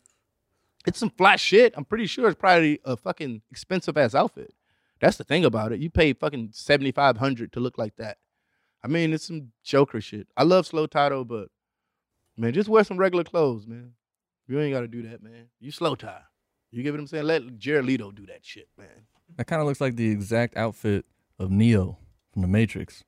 [0.85, 1.73] it's some flat shit.
[1.77, 4.53] I'm pretty sure it's probably a fucking expensive ass outfit.
[4.99, 5.79] That's the thing about it.
[5.79, 8.17] You pay fucking seventy five hundred to look like that.
[8.83, 10.27] I mean, it's some Joker shit.
[10.37, 11.49] I love slow though, but
[12.37, 13.93] man, just wear some regular clothes, man.
[14.47, 15.47] You ain't got to do that, man.
[15.59, 16.19] You Slowthai.
[16.71, 17.25] You get what I'm saying?
[17.25, 18.87] Let Jared Leto do that shit, man.
[19.37, 21.05] That kind of looks like the exact outfit
[21.39, 21.97] of Neo
[22.33, 23.03] from The Matrix.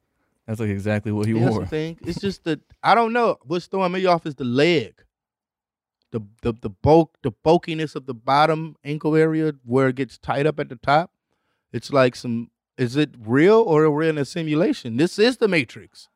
[0.47, 1.61] That's like exactly what he Yeah, That's wore.
[1.61, 1.97] the thing.
[2.05, 3.38] It's just that I don't know.
[3.43, 4.93] What's throwing me off is the leg.
[6.12, 10.45] The the the bulk the bulkiness of the bottom ankle area where it gets tight
[10.45, 11.12] up at the top.
[11.74, 14.97] It's like some is it real or we're in a simulation?
[14.97, 16.10] This is the Matrix.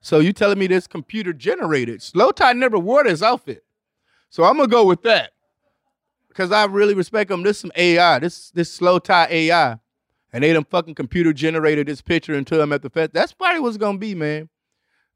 [0.00, 2.00] So you telling me this computer generated.
[2.00, 3.64] Slowthai never wore this outfit.
[4.28, 5.32] So I'm gonna go with that.
[6.34, 7.42] Cause I really respect him.
[7.42, 8.18] This some AI.
[8.18, 9.78] This this Slowthai AI.
[10.32, 13.12] And they done fucking computer generated this picture into him at the fest.
[13.12, 14.48] That's probably what's gonna be, man.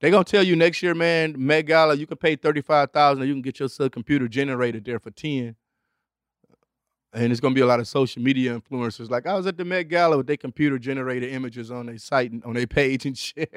[0.00, 3.26] They gonna tell you next year, man, Met Gala, you can pay thirty five thousand,
[3.26, 5.56] you can get yourself computer generated there for ten.
[7.12, 9.10] And it's gonna be a lot of social media influencers.
[9.10, 12.30] Like I was at the Met Gala with their computer generated images on their site
[12.30, 13.50] and on their page and shit.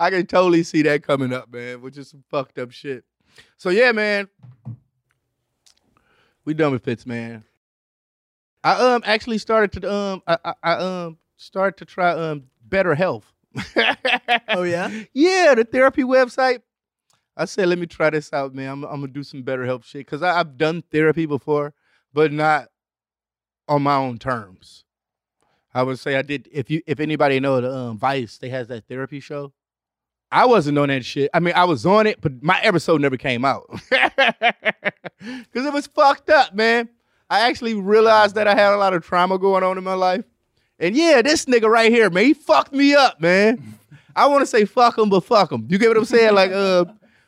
[0.00, 3.04] I can totally see that coming up, man, which is some fucked up shit.
[3.56, 4.28] So yeah, man.
[6.44, 7.44] We done with fits, man.
[8.62, 13.24] I um actually started to um I, I, I um started to try um BetterHelp.
[14.48, 14.90] Oh yeah.
[15.12, 16.62] yeah, the therapy website.
[17.36, 18.70] I said, let me try this out, man.
[18.70, 21.74] I'm, I'm gonna do some BetterHelp shit because I've done therapy before,
[22.12, 22.68] but not
[23.68, 24.84] on my own terms.
[25.74, 26.48] I would say I did.
[26.50, 29.52] If you, if anybody know the um, Vice, they has that therapy show.
[30.32, 31.30] I wasn't on that shit.
[31.34, 34.64] I mean, I was on it, but my episode never came out because
[35.54, 36.88] it was fucked up, man.
[37.28, 40.24] I actually realized that I had a lot of trauma going on in my life,
[40.78, 43.78] and yeah, this nigga right here, man, he fucked me up, man.
[44.14, 45.66] I want to say fuck him, but fuck him.
[45.68, 46.34] You get what I'm saying?
[46.34, 46.86] Like, uh,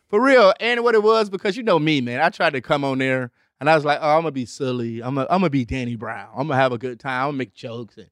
[0.08, 0.52] for real.
[0.60, 2.20] And what it was, because you know me, man.
[2.20, 3.30] I tried to come on there
[3.60, 5.02] and I was like, oh, I'm gonna be silly.
[5.02, 6.28] I'm gonna, I'm gonna be Danny Brown.
[6.32, 7.22] I'm gonna have a good time.
[7.22, 7.96] I'm gonna make jokes.
[7.96, 8.08] And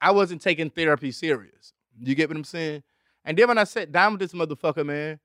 [0.00, 1.72] I wasn't taking therapy serious.
[2.00, 2.82] You get what I'm saying?
[3.24, 5.18] And then when I sat down with this motherfucker, man,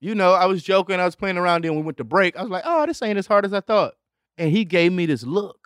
[0.00, 2.36] you know, I was joking, I was playing around, then we went to break.
[2.36, 3.94] I was like, oh, this ain't as hard as I thought.
[4.36, 5.65] And he gave me this look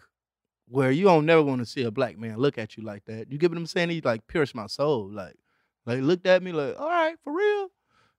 [0.71, 3.31] where you don't never want to see a black man look at you like that.
[3.31, 3.91] You get what I'm saying?
[3.91, 5.11] He like pierced my soul.
[5.11, 5.37] Like,
[5.85, 7.69] like looked at me like, all right, for real.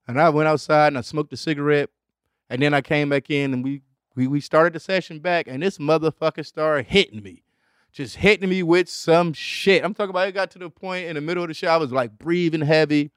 [0.06, 1.90] And I went outside and I smoked a cigarette.
[2.50, 3.80] And then I came back in and we
[4.14, 7.44] we we started the session back, and this motherfucker started hitting me.
[7.92, 9.84] Just hitting me with some shit.
[9.84, 11.76] I'm talking about it got to the point in the middle of the show, I
[11.76, 13.10] was like breathing heavy,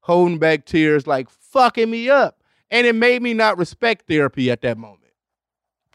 [0.00, 2.42] holding back tears, like fucking me up.
[2.70, 5.07] And it made me not respect therapy at that moment.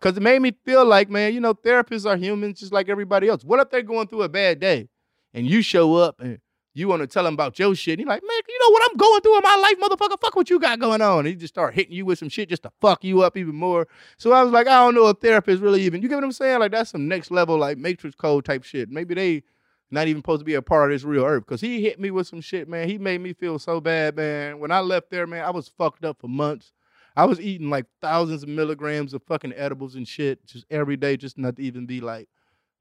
[0.03, 3.29] Cause it made me feel like, man, you know, therapists are humans just like everybody
[3.29, 3.45] else.
[3.45, 4.89] What if they're going through a bad day
[5.33, 6.39] and you show up and
[6.73, 7.93] you want to tell them about your shit?
[7.93, 10.19] And you're like, man, you know what I'm going through in my life, motherfucker?
[10.19, 11.19] Fuck what you got going on.
[11.19, 13.55] And he just start hitting you with some shit just to fuck you up even
[13.55, 13.87] more.
[14.17, 16.33] So I was like, I don't know if therapists really even, you get what I'm
[16.33, 16.59] saying?
[16.59, 18.89] Like that's some next level, like Matrix Code type shit.
[18.89, 19.43] Maybe they
[19.89, 21.45] not even supposed to be a part of this real earth.
[21.45, 22.89] Cause he hit me with some shit, man.
[22.89, 24.59] He made me feel so bad, man.
[24.59, 26.73] When I left there, man, I was fucked up for months.
[27.15, 31.15] I was eating like thousands of milligrams of fucking edibles and shit just every day,
[31.15, 32.27] just not to even be like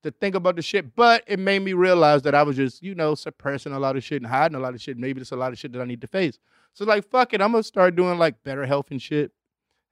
[0.02, 0.94] to think about the shit.
[0.94, 4.04] But it made me realize that I was just, you know, suppressing a lot of
[4.04, 4.96] shit and hiding a lot of shit.
[4.96, 6.38] Maybe there's a lot of shit that I need to face.
[6.72, 9.32] So like, fuck it, I'm gonna start doing like BetterHelp and shit,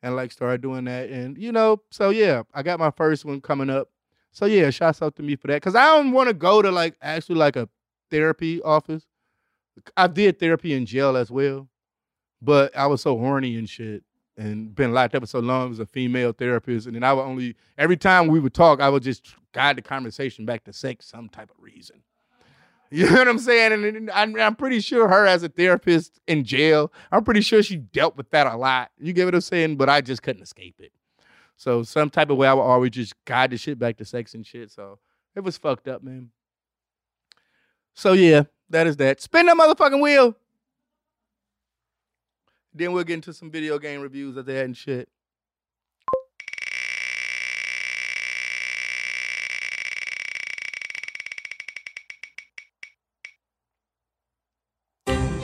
[0.02, 1.10] and like start doing that.
[1.10, 3.90] And you know, so yeah, I got my first one coming up.
[4.32, 5.60] So yeah, shouts out to me for that.
[5.60, 7.68] Cause I don't want to go to like actually like a
[8.10, 9.04] therapy office.
[9.96, 11.68] I did therapy in jail as well,
[12.40, 14.02] but I was so horny and shit
[14.40, 16.86] and been locked up for so long as a female therapist.
[16.86, 19.82] And then I would only every time we would talk, I would just guide the
[19.82, 22.02] conversation back to sex, some type of reason.
[22.92, 23.72] You know what I'm saying?
[23.72, 27.62] And then I'm, I'm pretty sure her as a therapist in jail, I'm pretty sure
[27.62, 28.90] she dealt with that a lot.
[28.98, 29.76] You get what I'm saying?
[29.76, 30.90] But I just couldn't escape it.
[31.56, 34.34] So some type of way I would always just guide the shit back to sex
[34.34, 34.72] and shit.
[34.72, 34.98] So
[35.36, 36.30] it was fucked up, man.
[37.94, 39.20] So yeah, that is that.
[39.20, 40.34] Spin that motherfucking wheel.
[42.72, 45.08] Then we'll get into some video game reviews that and shit.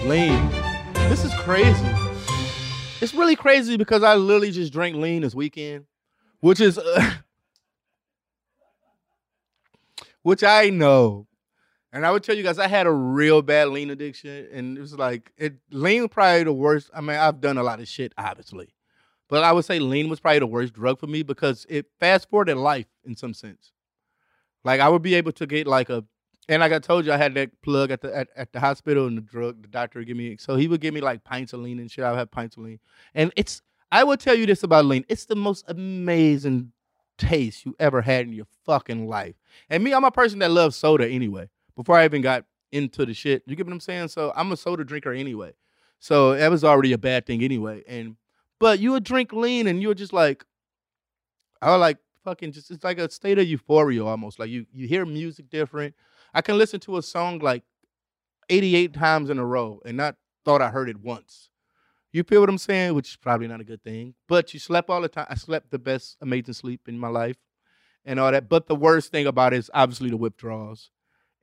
[0.05, 0.51] Lean.
[1.09, 1.89] This is crazy.
[3.01, 5.87] It's really crazy because I literally just drank lean this weekend,
[6.39, 7.11] which is, uh,
[10.22, 11.27] which I know.
[11.97, 14.80] And I would tell you guys, I had a real bad lean addiction, and it
[14.82, 15.55] was like it.
[15.70, 16.90] Lean was probably the worst.
[16.94, 18.74] I mean, I've done a lot of shit, obviously,
[19.30, 22.28] but I would say lean was probably the worst drug for me because it fast
[22.28, 23.72] forwarded life in some sense.
[24.62, 26.05] Like I would be able to get like a,
[26.51, 29.07] and like I told you, I had that plug at the at, at the hospital,
[29.07, 30.36] and the drug the doctor would give me.
[30.38, 32.05] So he would give me like pints of lean and shit.
[32.05, 32.78] I would have pints of lean,
[33.14, 33.62] and it's.
[33.90, 35.07] I will tell you this about lean.
[35.09, 36.72] It's the most amazing
[37.16, 39.36] taste you ever had in your fucking life.
[39.70, 43.14] And me, I'm a person that loves soda anyway before I even got into the
[43.14, 43.43] shit.
[43.47, 44.09] You get what I'm saying?
[44.09, 45.53] So I'm a soda drinker anyway.
[45.99, 47.83] So that was already a bad thing anyway.
[47.87, 48.16] And
[48.59, 50.45] but you would drink lean and you would just like
[51.61, 54.39] I would like fucking just it's like a state of euphoria almost.
[54.39, 55.95] Like you you hear music different.
[56.35, 57.62] I can listen to a song like
[58.51, 61.51] 88 times in a row and not thought I heard it once.
[62.12, 62.95] You feel what I'm saying?
[62.95, 64.14] Which is probably not a good thing.
[64.29, 65.27] But you slept all the time.
[65.29, 67.37] I slept the best amazing sleep in my life
[68.05, 68.49] and all that.
[68.49, 70.91] But the worst thing about it is obviously the withdrawals.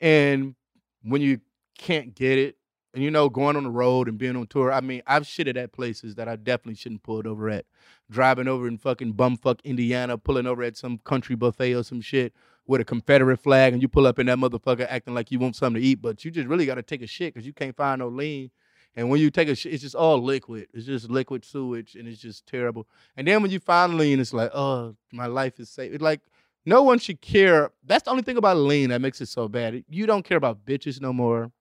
[0.03, 0.55] And
[1.01, 1.39] when you
[1.77, 2.57] can't get it,
[2.93, 5.55] and you know, going on the road and being on tour, I mean, I've shitted
[5.55, 7.65] at places that I definitely shouldn't pulled over at.
[8.11, 12.33] Driving over in fucking bumfuck Indiana, pulling over at some country buffet or some shit
[12.67, 15.55] with a Confederate flag, and you pull up in that motherfucker acting like you want
[15.55, 17.75] something to eat, but you just really got to take a shit because you can't
[17.75, 18.51] find no lean.
[18.97, 20.67] And when you take a shit, it's just all liquid.
[20.73, 22.87] It's just liquid sewage, and it's just terrible.
[23.15, 25.93] And then when you find lean, it's like, oh, my life is safe.
[25.93, 26.19] It's like
[26.65, 27.71] no one should care.
[27.85, 29.83] That's the only thing about lean that makes it so bad.
[29.89, 31.51] You don't care about bitches no more.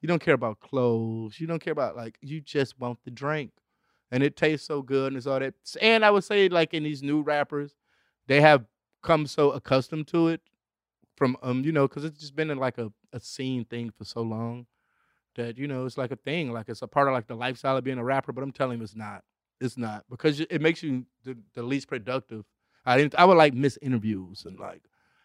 [0.00, 1.38] You don't care about clothes.
[1.40, 3.52] You don't care about like you just want the drink.
[4.10, 5.54] And it tastes so good and it's all that.
[5.82, 7.74] And I would say like in these new rappers,
[8.26, 8.64] they have
[9.02, 10.40] come so accustomed to it
[11.16, 14.04] from um, you know, because it's just been in like a, a scene thing for
[14.04, 14.66] so long
[15.36, 16.52] that, you know, it's like a thing.
[16.52, 18.78] Like it's a part of like the lifestyle of being a rapper, but I'm telling
[18.78, 19.22] you it's not.
[19.60, 20.04] It's not.
[20.08, 22.44] Because it makes you the, the least productive
[22.88, 23.14] I didn't.
[23.16, 24.82] I would like miss interviews and like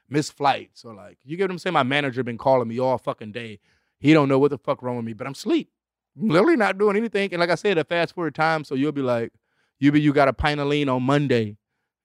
[0.09, 1.73] miss flights or like you get what I'm saying.
[1.73, 3.59] My manager been calling me all fucking day.
[3.99, 5.69] He don't know what the fuck wrong with me, but I'm sleep,
[6.15, 7.31] literally not doing anything.
[7.31, 9.31] And like I said, a fast forward time, so you'll be like,
[9.79, 11.55] you be you got a pint of lean on Monday.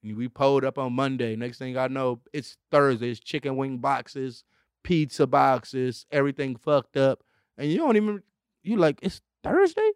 [0.01, 1.35] And we pulled up on Monday.
[1.35, 3.11] Next thing I know, it's Thursday.
[3.11, 4.45] It's chicken wing boxes,
[4.83, 7.21] pizza boxes, everything fucked up.
[7.57, 8.23] And you don't even
[8.63, 9.91] you like, it's Thursday?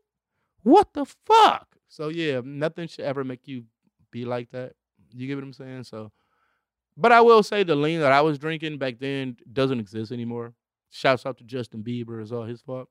[0.64, 1.68] What the fuck?
[1.88, 3.64] So yeah, nothing should ever make you
[4.11, 4.74] be like that.
[5.16, 5.84] You get what I'm saying?
[5.86, 6.11] So,
[6.97, 10.53] but I will say the lean that I was drinking back then doesn't exist anymore.
[10.89, 12.22] Shouts out to Justin Bieber.
[12.22, 12.88] It's all his fault.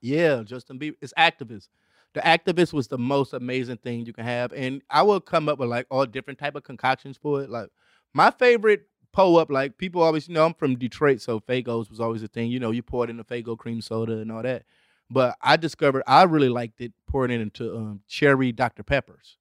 [0.00, 0.96] Yeah, Justin Bieber.
[1.00, 1.68] It's Actavis.
[2.12, 5.58] The Actavis was the most amazing thing you can have, and I will come up
[5.58, 7.50] with like all different type of concoctions for it.
[7.50, 7.70] Like
[8.12, 8.82] my favorite
[9.12, 12.28] pull up, like people always you know I'm from Detroit, so Faygos was always a
[12.28, 12.50] thing.
[12.50, 14.64] You know, you pour it in the Faygo cream soda and all that.
[15.10, 19.38] But I discovered I really liked it pouring it into um, cherry Dr Peppers,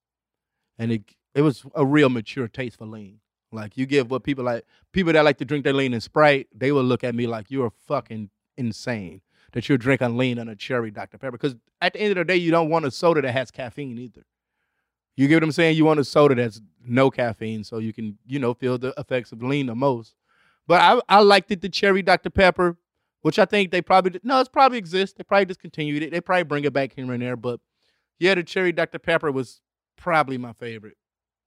[0.79, 1.03] and it
[1.35, 3.19] it was a real mature taste for lean.
[3.51, 6.47] Like you give what people like people that like to drink their lean and Sprite,
[6.53, 9.21] they will look at me like you're fucking insane
[9.53, 11.17] that you're drinking lean on a cherry Dr.
[11.17, 11.33] Pepper.
[11.33, 13.97] Because at the end of the day, you don't want a soda that has caffeine
[13.99, 14.25] either.
[15.15, 15.77] You get what I'm saying?
[15.77, 19.31] You want a soda that's no caffeine so you can, you know, feel the effects
[19.31, 20.15] of lean the most.
[20.65, 22.31] But I I liked it, the cherry Dr.
[22.31, 22.77] Pepper,
[23.21, 25.15] which I think they probably no, it's probably exists.
[25.15, 26.11] They probably discontinued it.
[26.11, 27.35] They probably bring it back here and there.
[27.35, 27.59] But
[28.17, 28.97] yeah, the cherry Dr.
[28.97, 29.61] Pepper was
[29.97, 30.97] probably my favorite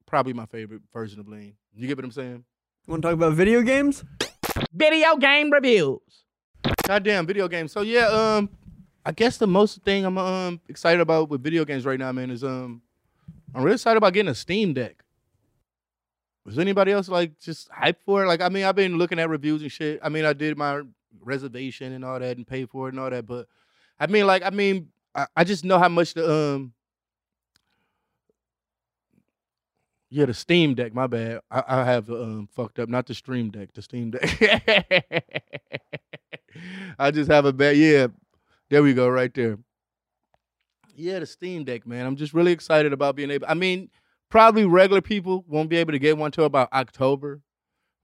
[0.07, 1.55] probably my favorite version of lean.
[1.75, 2.45] You get what I'm saying?
[2.87, 4.05] You want to talk about video games?
[4.73, 6.01] Video game reviews.
[6.85, 7.73] Goddamn video games.
[7.73, 8.49] So yeah, um,
[9.05, 12.31] I guess the most thing I'm um excited about with video games right now, man,
[12.31, 12.83] is um,
[13.55, 15.03] I'm really excited about getting a Steam Deck.
[16.45, 18.29] Was anybody else like just hyped for it?
[18.29, 19.99] Like, I mean, I've been looking at reviews and shit.
[20.03, 20.83] I mean, I did my
[21.21, 23.49] reservation and all that and paid for it and all that, but
[23.99, 26.73] I mean, like, I mean, I, I just know how much the um,
[30.17, 30.95] yeah, the Steam Deck.
[30.95, 31.41] My bad.
[31.51, 34.23] I, I have um fucked up, not the Stream Deck, the Steam Deck.
[36.99, 37.77] I just have a bad.
[37.77, 38.07] Yeah,
[38.71, 39.59] there we go, right there.
[40.95, 42.07] Yeah, the Steam Deck, man.
[42.07, 43.47] I'm just really excited about being able.
[43.47, 43.91] I mean,
[44.31, 47.43] probably regular people won't be able to get one till about October,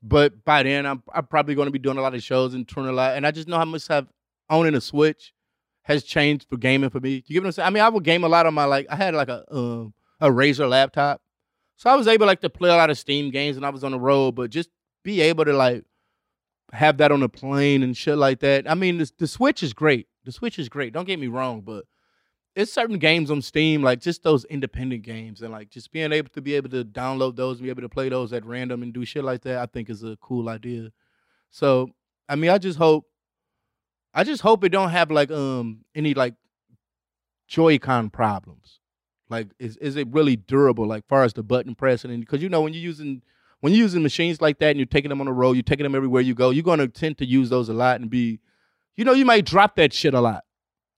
[0.02, 2.68] but by then I'm I'm probably going to be doing a lot of shows and
[2.68, 4.06] touring a lot, and I just know how much have
[4.50, 5.32] owning a Switch
[5.84, 7.24] has changed for gaming for me.
[7.26, 7.66] You get what I'm saying?
[7.68, 8.86] I mean, I would game a lot on my like.
[8.90, 11.22] I had like a um a Razer laptop,
[11.82, 13.82] so I was able like to play a lot of Steam games, when I was
[13.82, 14.70] on the road, but just
[15.02, 15.84] be able to like
[16.72, 18.70] have that on a plane and shit like that.
[18.70, 20.06] I mean, the, the Switch is great.
[20.22, 20.92] The Switch is great.
[20.92, 21.86] Don't get me wrong, but
[22.54, 26.28] it's certain games on Steam, like just those independent games, and like just being able
[26.28, 28.92] to be able to download those and be able to play those at random and
[28.92, 29.58] do shit like that.
[29.58, 30.92] I think is a cool idea.
[31.50, 31.90] So,
[32.28, 33.06] I mean, I just hope,
[34.14, 36.34] I just hope it don't have like um any like
[37.48, 38.78] Joy-Con problems.
[39.32, 40.86] Like, is is it really durable?
[40.86, 43.22] Like, far as the button pressing, and because you know when you're using
[43.60, 45.84] when you're using machines like that and you're taking them on the road, you're taking
[45.84, 48.40] them everywhere you go, you're gonna tend to use those a lot and be,
[48.96, 50.44] you know, you might drop that shit a lot.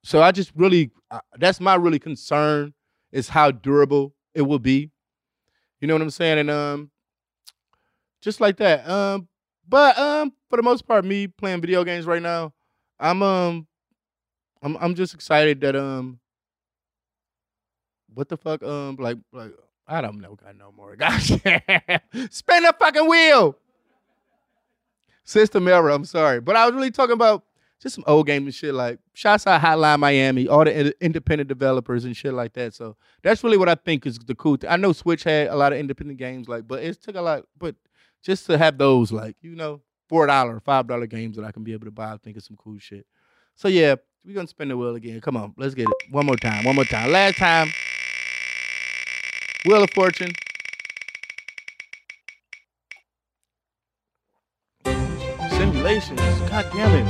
[0.03, 2.75] So I just really, uh, that's my really concern
[3.13, 4.91] is how durable it will be.
[5.81, 6.39] You know what I'm saying?
[6.39, 6.91] And um,
[8.21, 8.89] just like that.
[8.89, 9.29] Um,
[9.69, 12.53] but um, for the most part, me playing video games right now,
[12.99, 13.67] I'm um,
[14.63, 16.19] I'm I'm just excited that um,
[18.15, 19.53] what the fuck um, like like
[19.87, 20.97] I don't know, got no more.
[20.97, 23.57] Gosh, spin the fucking wheel.
[25.25, 25.91] System error.
[25.91, 27.45] I'm sorry, but I was really talking about
[27.81, 31.49] just some old games and shit like shots out Hotline Miami, all the ind- independent
[31.49, 32.75] developers and shit like that.
[32.75, 34.71] So that's really what I think is the cool thing.
[34.71, 37.45] I know Switch had a lot of independent games, like, but it took a lot,
[37.59, 37.75] but
[38.23, 41.63] just to have those, like, you know, four dollar, five dollar games that I can
[41.63, 43.07] be able to buy, I think is some cool shit.
[43.55, 45.21] So yeah, we're gonna spin the wheel again.
[45.21, 46.11] Come on, let's get it.
[46.11, 47.11] One more time, one more time.
[47.13, 47.69] Last time.
[49.67, 50.31] Wheel of Fortune.
[54.85, 56.21] Simulations.
[56.21, 57.07] God damn it.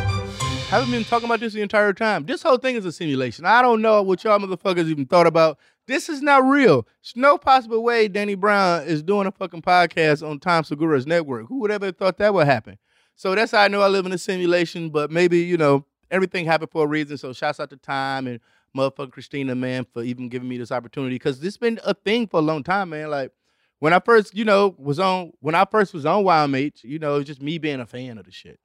[0.68, 2.26] Haven't been talking about this the entire time.
[2.26, 3.44] This whole thing is a simulation.
[3.44, 5.58] I don't know what y'all motherfuckers even thought about.
[5.88, 6.86] This is not real.
[7.02, 11.48] There's no possible way Danny Brown is doing a fucking podcast on Tom Segura's network.
[11.48, 12.78] Who would ever thought that would happen?
[13.16, 16.46] So that's how I know I live in a simulation, but maybe, you know, everything
[16.46, 17.18] happened for a reason.
[17.18, 18.38] So shouts out to Tom and
[18.76, 21.18] motherfucking Christina, man, for even giving me this opportunity.
[21.18, 23.10] Cause this been a thing for a long time, man.
[23.10, 23.32] Like
[23.78, 27.16] when I first, you know, was on when I first was on YMH, you know,
[27.16, 28.58] it's just me being a fan of the shit.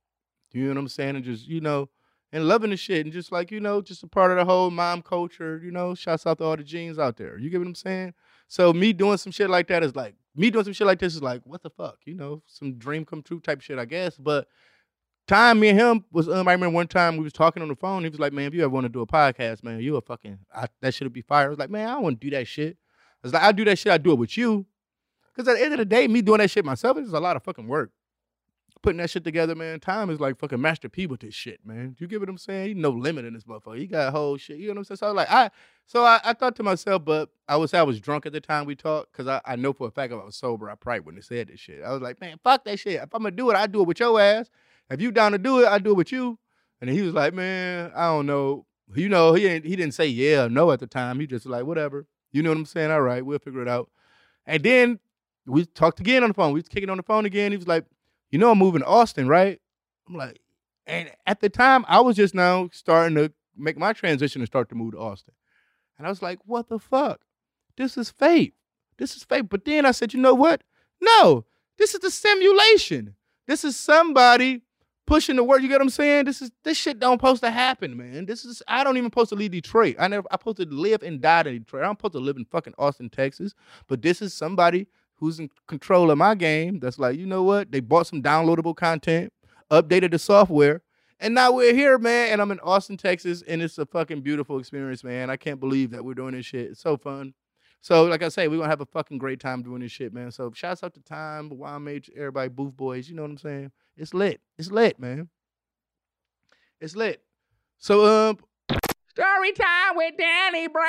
[0.51, 1.16] You know what I'm saying?
[1.16, 1.89] And just, you know,
[2.32, 4.70] and loving the shit and just like, you know, just a part of the whole
[4.70, 7.38] mom culture, you know, shouts out to all the jeans out there.
[7.38, 8.14] You get what I'm saying?
[8.47, 11.16] So me doing some shit like that is like me doing some shit like this
[11.16, 11.97] is like, what the fuck?
[12.05, 14.18] You know, some dream come true type shit, I guess.
[14.18, 14.47] But
[15.30, 17.76] Tom me and him was um, I remember one time we was talking on the
[17.76, 18.04] phone.
[18.04, 20.02] He was like, "Man, if you ever want to do a podcast, man, you a
[20.02, 22.36] fucking I, that should be fire." I was like, "Man, I don't want to do
[22.36, 22.78] that shit."
[23.24, 23.94] I was like, "I do that shit.
[23.94, 24.66] I do it with you."
[25.32, 27.36] Because at the end of the day, me doing that shit myself is a lot
[27.36, 27.92] of fucking work.
[28.82, 29.80] Putting that shit together, man.
[29.80, 31.96] Tom is like fucking Master P with this shit, man.
[32.00, 32.68] You get what I'm saying?
[32.68, 33.78] He no limit in this motherfucker.
[33.78, 34.58] He got whole shit.
[34.58, 34.98] You know what I'm saying?
[34.98, 35.52] So I was like, I
[35.86, 38.66] so I, I thought to myself, but I was I was drunk at the time
[38.66, 41.02] we talked because I, I know for a fact if I was sober, I probably
[41.02, 41.84] wouldn't have said this shit.
[41.84, 42.96] I was like, man, fuck that shit.
[42.96, 44.50] If I'm gonna do it, I do it with your ass.
[44.90, 46.40] If you down to do it, I do it with you.
[46.82, 48.66] And he was like, man, I don't know.
[48.96, 51.20] You know, he didn't he didn't say yeah or no at the time.
[51.20, 52.08] He just like, whatever.
[52.32, 52.92] You know what I'm saying?
[52.92, 53.90] All right, we'll figure it out.
[54.46, 55.00] And then
[55.46, 56.54] we talked again on the phone.
[56.54, 57.52] We was kicking on the phone again.
[57.52, 57.86] He was like,
[58.32, 59.60] you know, I'm moving to Austin, right?
[60.08, 60.40] I'm like,
[60.88, 64.70] and at the time, I was just now starting to make my transition and start
[64.70, 65.34] to move to Austin.
[65.98, 67.22] And I was like, what the fuck?
[67.78, 68.54] This is fate.
[68.98, 69.50] This is fate.
[69.50, 70.64] But then I said, you know what?
[71.02, 71.46] No,
[71.78, 73.16] this is the simulation.
[73.48, 74.62] This is somebody
[75.10, 75.64] pushing the word.
[75.64, 76.26] You get what I'm saying?
[76.26, 78.26] This is this shit don't supposed to happen, man.
[78.28, 79.95] This is I don't even supposed to leave Detroit.
[79.99, 81.84] I never I supposed to live and die in Detroit.
[81.84, 83.55] I'm supposed to live in fucking Austin, Texas.
[83.88, 86.80] But this is somebody who's in control of my game.
[86.80, 87.72] That's like, you know what?
[87.72, 89.34] They bought some downloadable content,
[89.72, 90.84] updated the software,
[91.20, 92.32] and now we're here, man.
[92.32, 95.30] And I'm in Austin, Texas, and it's a fucking beautiful experience, man.
[95.30, 96.72] I can't believe that we're doing this shit.
[96.72, 97.34] It's so fun.
[97.82, 100.32] So, like I say, we're gonna have a fucking great time doing this shit, man.
[100.32, 103.72] So shouts out to Tom, YMH, everybody, Booth Boys, you know what I'm saying?
[104.00, 104.39] It's lit.
[104.58, 105.28] It's lit, man.
[106.80, 107.22] It's lit.
[107.80, 108.38] So um
[109.10, 110.86] Story time with Danny Brown.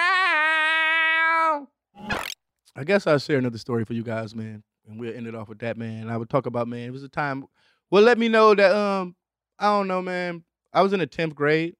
[2.76, 4.62] I guess I'll share another story for you guys, man.
[4.88, 6.08] And we'll end it off with that, man.
[6.08, 7.46] I would talk about, man, it was a time
[7.90, 9.16] Well, let me know that um
[9.58, 10.44] I don't know, man.
[10.72, 11.74] I was in the tenth grade,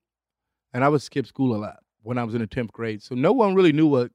[0.73, 3.01] and I would skip school a lot when I was in the tenth grade.
[3.01, 4.11] So no one really knew what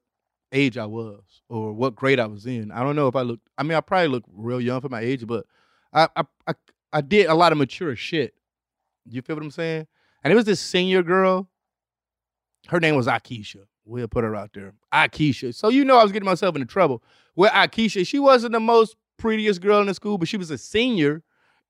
[0.51, 2.71] age I was or what grade I was in.
[2.71, 3.49] I don't know if I looked.
[3.57, 5.47] I mean, I probably looked real young for my age, but
[5.91, 6.53] I I I,
[6.91, 8.33] I did a lot of mature shit.
[9.09, 9.87] You feel what I'm saying?
[10.23, 11.49] And it was this senior girl.
[12.67, 13.65] Her name was Akisha.
[13.85, 14.73] We'll put her out there.
[14.93, 15.55] Akisha.
[15.55, 17.01] So you know I was getting myself into trouble.
[17.35, 20.57] With Akisha, she wasn't the most prettiest girl in the school, but she was a
[20.57, 21.23] senior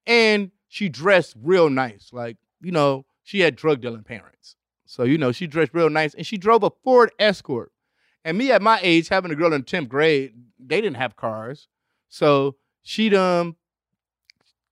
[0.06, 2.10] and she dressed real nice.
[2.12, 4.56] Like, you know, she had drug dealing parents.
[4.86, 7.72] So, you know, she dressed real nice and she drove a Ford Escort.
[8.24, 11.68] And me at my age, having a girl in 10th grade, they didn't have cars.
[12.10, 13.56] So she'd um,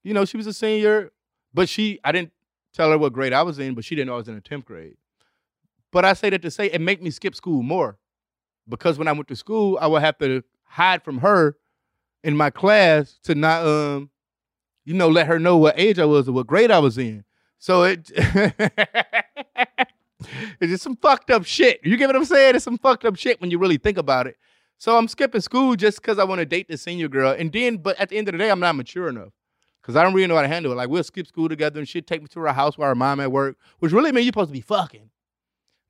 [0.06, 1.12] you know, she was a senior,
[1.54, 2.32] but she I didn't
[2.74, 4.42] tell her what grade I was in, but she didn't know I was in the
[4.42, 4.96] 10th grade.
[5.92, 7.98] But I say that to say it make me skip school more.
[8.70, 11.58] Because when I went to school, I would have to hide from her
[12.24, 14.10] in my class to not um,
[14.86, 17.24] you know, let her know what age I was or what grade I was in.
[17.58, 18.82] So it it's
[20.62, 21.80] just some fucked up shit.
[21.84, 22.56] You get what I'm saying?
[22.56, 24.38] It's some fucked up shit when you really think about it.
[24.78, 27.32] So I'm skipping school just because I want to date the senior girl.
[27.32, 29.32] And then, but at the end of the day, I'm not mature enough.
[29.86, 30.76] Cause I don't really know how to handle it.
[30.76, 33.20] Like we'll skip school together and she'd take me to her house while her mom
[33.20, 35.12] at work, which really means you're supposed to be fucking.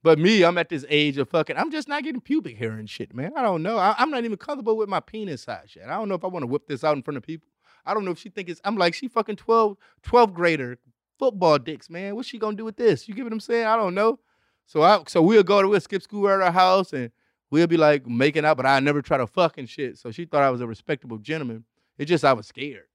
[0.04, 1.56] But me, I'm at this age of fucking.
[1.56, 3.32] I'm just not getting pubic hair and shit, man.
[3.38, 3.78] I don't know.
[3.78, 5.90] I, am not even comfortable with my penis size yet.
[5.90, 7.48] I don't know if I want to whip this out in front of people.
[7.86, 8.60] I don't know if she think it's.
[8.66, 10.78] I'm like she fucking 12, 12 grader
[11.18, 12.16] football dicks, man.
[12.16, 13.08] What's she gonna do with this?
[13.08, 13.66] You get what I'm saying?
[13.66, 14.20] I don't know.
[14.66, 17.12] So I so we'll go to we'll skip school at her house and
[17.50, 19.98] we'll be like making out, but I never try to fucking shit.
[19.98, 21.64] So she thought I was a respectable gentleman.
[21.98, 22.86] It's just I was scared.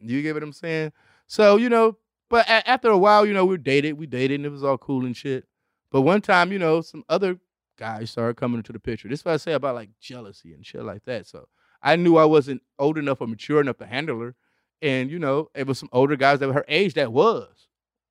[0.00, 0.92] You get what I'm saying?
[1.26, 1.96] So, you know,
[2.28, 4.78] but a- after a while, you know, we dated, we dated, and it was all
[4.78, 5.46] cool and shit.
[5.90, 7.38] But one time, you know, some other
[7.76, 9.08] guys started coming into the picture.
[9.08, 11.26] This is what I say about like jealousy and shit like that.
[11.26, 11.48] So
[11.82, 14.36] I knew I wasn't old enough or mature enough to handle her.
[14.82, 17.68] And, you know, it was some older guys that were her age that was,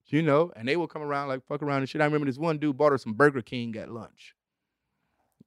[0.07, 2.01] you know, and they would come around like fuck around and shit.
[2.01, 4.35] I remember this one dude bought her some Burger King at lunch.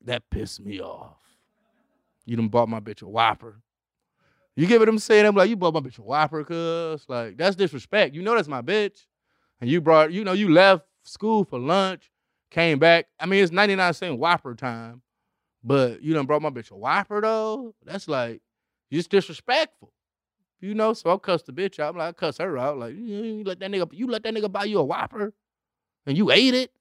[0.04, 1.18] That pissed me off.
[2.24, 3.60] You done bought my bitch a Whopper.
[4.54, 5.24] You get what I'm saying?
[5.24, 7.06] I'm like, you bought my bitch a Whopper, cuz.
[7.08, 8.14] Like, that's disrespect.
[8.14, 9.06] You know that's my bitch.
[9.60, 12.10] And you brought, you know, you left school for lunch,
[12.50, 13.06] came back.
[13.18, 15.02] I mean, it's 99 cent Whopper time.
[15.64, 17.74] But you done brought my bitch a Whopper though.
[17.84, 18.42] That's like,
[18.90, 19.92] it's disrespectful.
[20.60, 21.94] You know, so I cuss the bitch out.
[21.94, 22.78] I'm like, I cuss her out.
[22.78, 25.32] Like, you, you let that nigga, you let that nigga buy you a Whopper
[26.06, 26.72] and you ate it.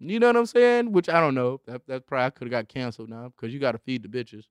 [0.00, 0.92] You know what I'm saying?
[0.92, 1.60] Which I don't know.
[1.66, 4.44] That that probably could have got canceled now because you got to feed the bitches.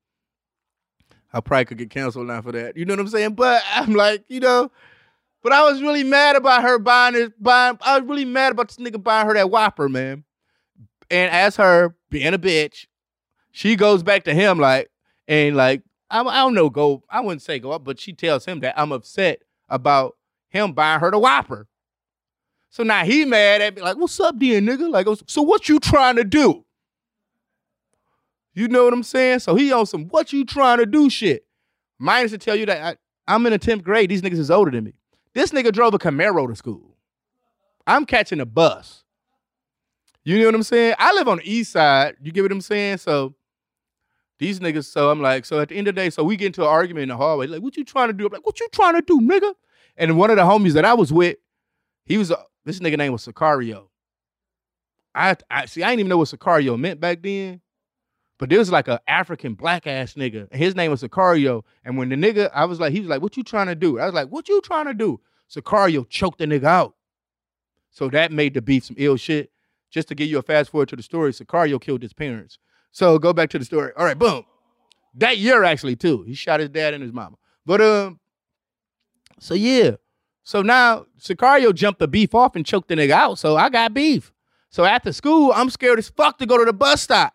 [1.34, 2.78] I probably could get canceled now for that.
[2.78, 3.36] You know what I'm saying?
[3.36, 4.72] But I'm like, you know,
[5.44, 7.42] but I was really mad about her buying it.
[7.42, 10.24] Buying, I was really mad about this nigga buying her that Whopper, man.
[11.10, 12.88] And as her being a bitch,
[13.52, 14.90] she goes back to him like,
[15.28, 17.04] and like, I, I don't know, go.
[17.10, 20.16] I wouldn't say go up, but she tells him that I'm upset about
[20.50, 21.68] him buying her the Whopper.
[22.70, 24.90] So now he mad at me, like, what's up, then, nigga?
[24.90, 26.64] Like, so what you trying to do?
[28.58, 29.38] You know what I'm saying?
[29.38, 31.45] So he on some what you trying to do shit.
[31.99, 32.97] Mine is to tell you that
[33.28, 34.10] I, I'm in the 10th grade.
[34.10, 34.93] These niggas is older than me.
[35.36, 36.97] This nigga drove a Camaro to school.
[37.86, 39.03] I'm catching a bus.
[40.24, 40.95] You know what I'm saying?
[40.97, 42.16] I live on the east side.
[42.20, 42.97] You get what I'm saying?
[42.97, 43.36] So
[44.39, 46.47] these niggas, so I'm like, so at the end of the day, so we get
[46.47, 47.45] into an argument in the hallway.
[47.45, 48.26] Like, what you trying to do?
[48.26, 49.53] I'm like, what you trying to do, nigga?
[49.97, 51.38] And one of the homies that I was with,
[52.05, 52.34] he was,
[52.66, 53.89] this nigga name was Sicario.
[55.14, 57.62] I, I see, I didn't even know what Sicario meant back then.
[58.40, 60.54] But there was like an African black ass nigga.
[60.54, 61.64] His name was Sicario.
[61.84, 64.00] And when the nigga, I was like, he was like, what you trying to do?
[64.00, 65.20] I was like, what you trying to do?
[65.50, 66.96] Sicario choked the nigga out.
[67.90, 69.52] So that made the beef some ill shit.
[69.90, 72.60] Just to give you a fast forward to the story, Sicario killed his parents.
[72.92, 73.92] So go back to the story.
[73.98, 74.44] All right, boom.
[75.16, 76.24] That year actually too.
[76.24, 77.38] He shot his dad and his mama.
[77.66, 78.20] But um,
[79.40, 79.92] so yeah.
[80.44, 83.40] So now Sicario jumped the beef off and choked the nigga out.
[83.40, 84.32] So I got beef.
[84.70, 87.34] So after school, I'm scared as fuck to go to the bus stop.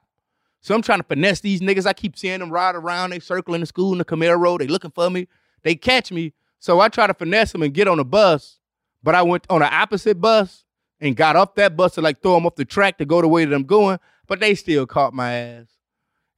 [0.62, 1.86] So I'm trying to finesse these niggas.
[1.86, 3.10] I keep seeing them ride around.
[3.10, 4.58] They circling the school in the Camaro.
[4.58, 5.26] They looking for me.
[5.62, 6.32] They catch me.
[6.60, 8.60] So I try to finesse them and get on a bus.
[9.02, 10.64] But I went on the opposite bus
[11.00, 13.26] and got off that bus to like throw them off the track to go the
[13.26, 13.98] way that I'm going.
[14.28, 15.66] But they still caught my ass.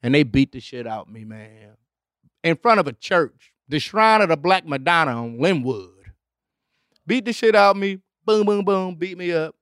[0.03, 1.77] And they beat the shit out me, man.
[2.43, 3.53] In front of a church.
[3.69, 5.91] The Shrine of the Black Madonna on Linwood.
[7.07, 8.01] Beat the shit out me.
[8.25, 8.95] Boom, boom, boom.
[8.95, 9.55] Beat me up.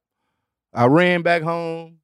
[0.72, 1.98] I ran back home.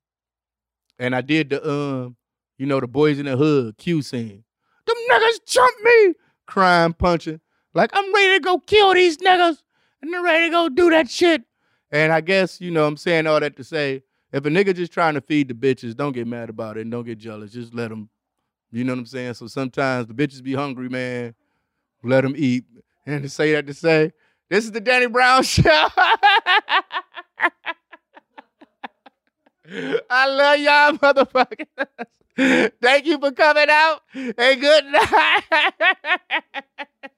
[0.99, 2.17] And I did the um
[2.59, 4.45] you know, the boys in the hood, Q scene.
[4.87, 6.15] Them niggas jumped me,
[6.47, 7.41] crying, punching.
[7.75, 9.59] Like, I'm ready to go kill these niggas.
[10.03, 11.43] And they're ready to go do that shit.
[11.91, 14.03] And I guess, you know, I'm saying all that to say,
[14.33, 16.91] if a nigga just trying to feed the bitches, don't get mad about it and
[16.91, 17.53] don't get jealous.
[17.53, 18.11] Just let them,
[18.71, 19.35] you know what I'm saying?
[19.35, 21.35] So sometimes the bitches be hungry, man.
[22.03, 22.65] Let them eat.
[23.07, 24.13] And to say that to say,
[24.51, 25.89] This is the Danny Brown Show.
[30.11, 31.67] I love y'all, motherfuckers.
[32.39, 34.01] Thank you for coming out.
[34.15, 35.43] And good night.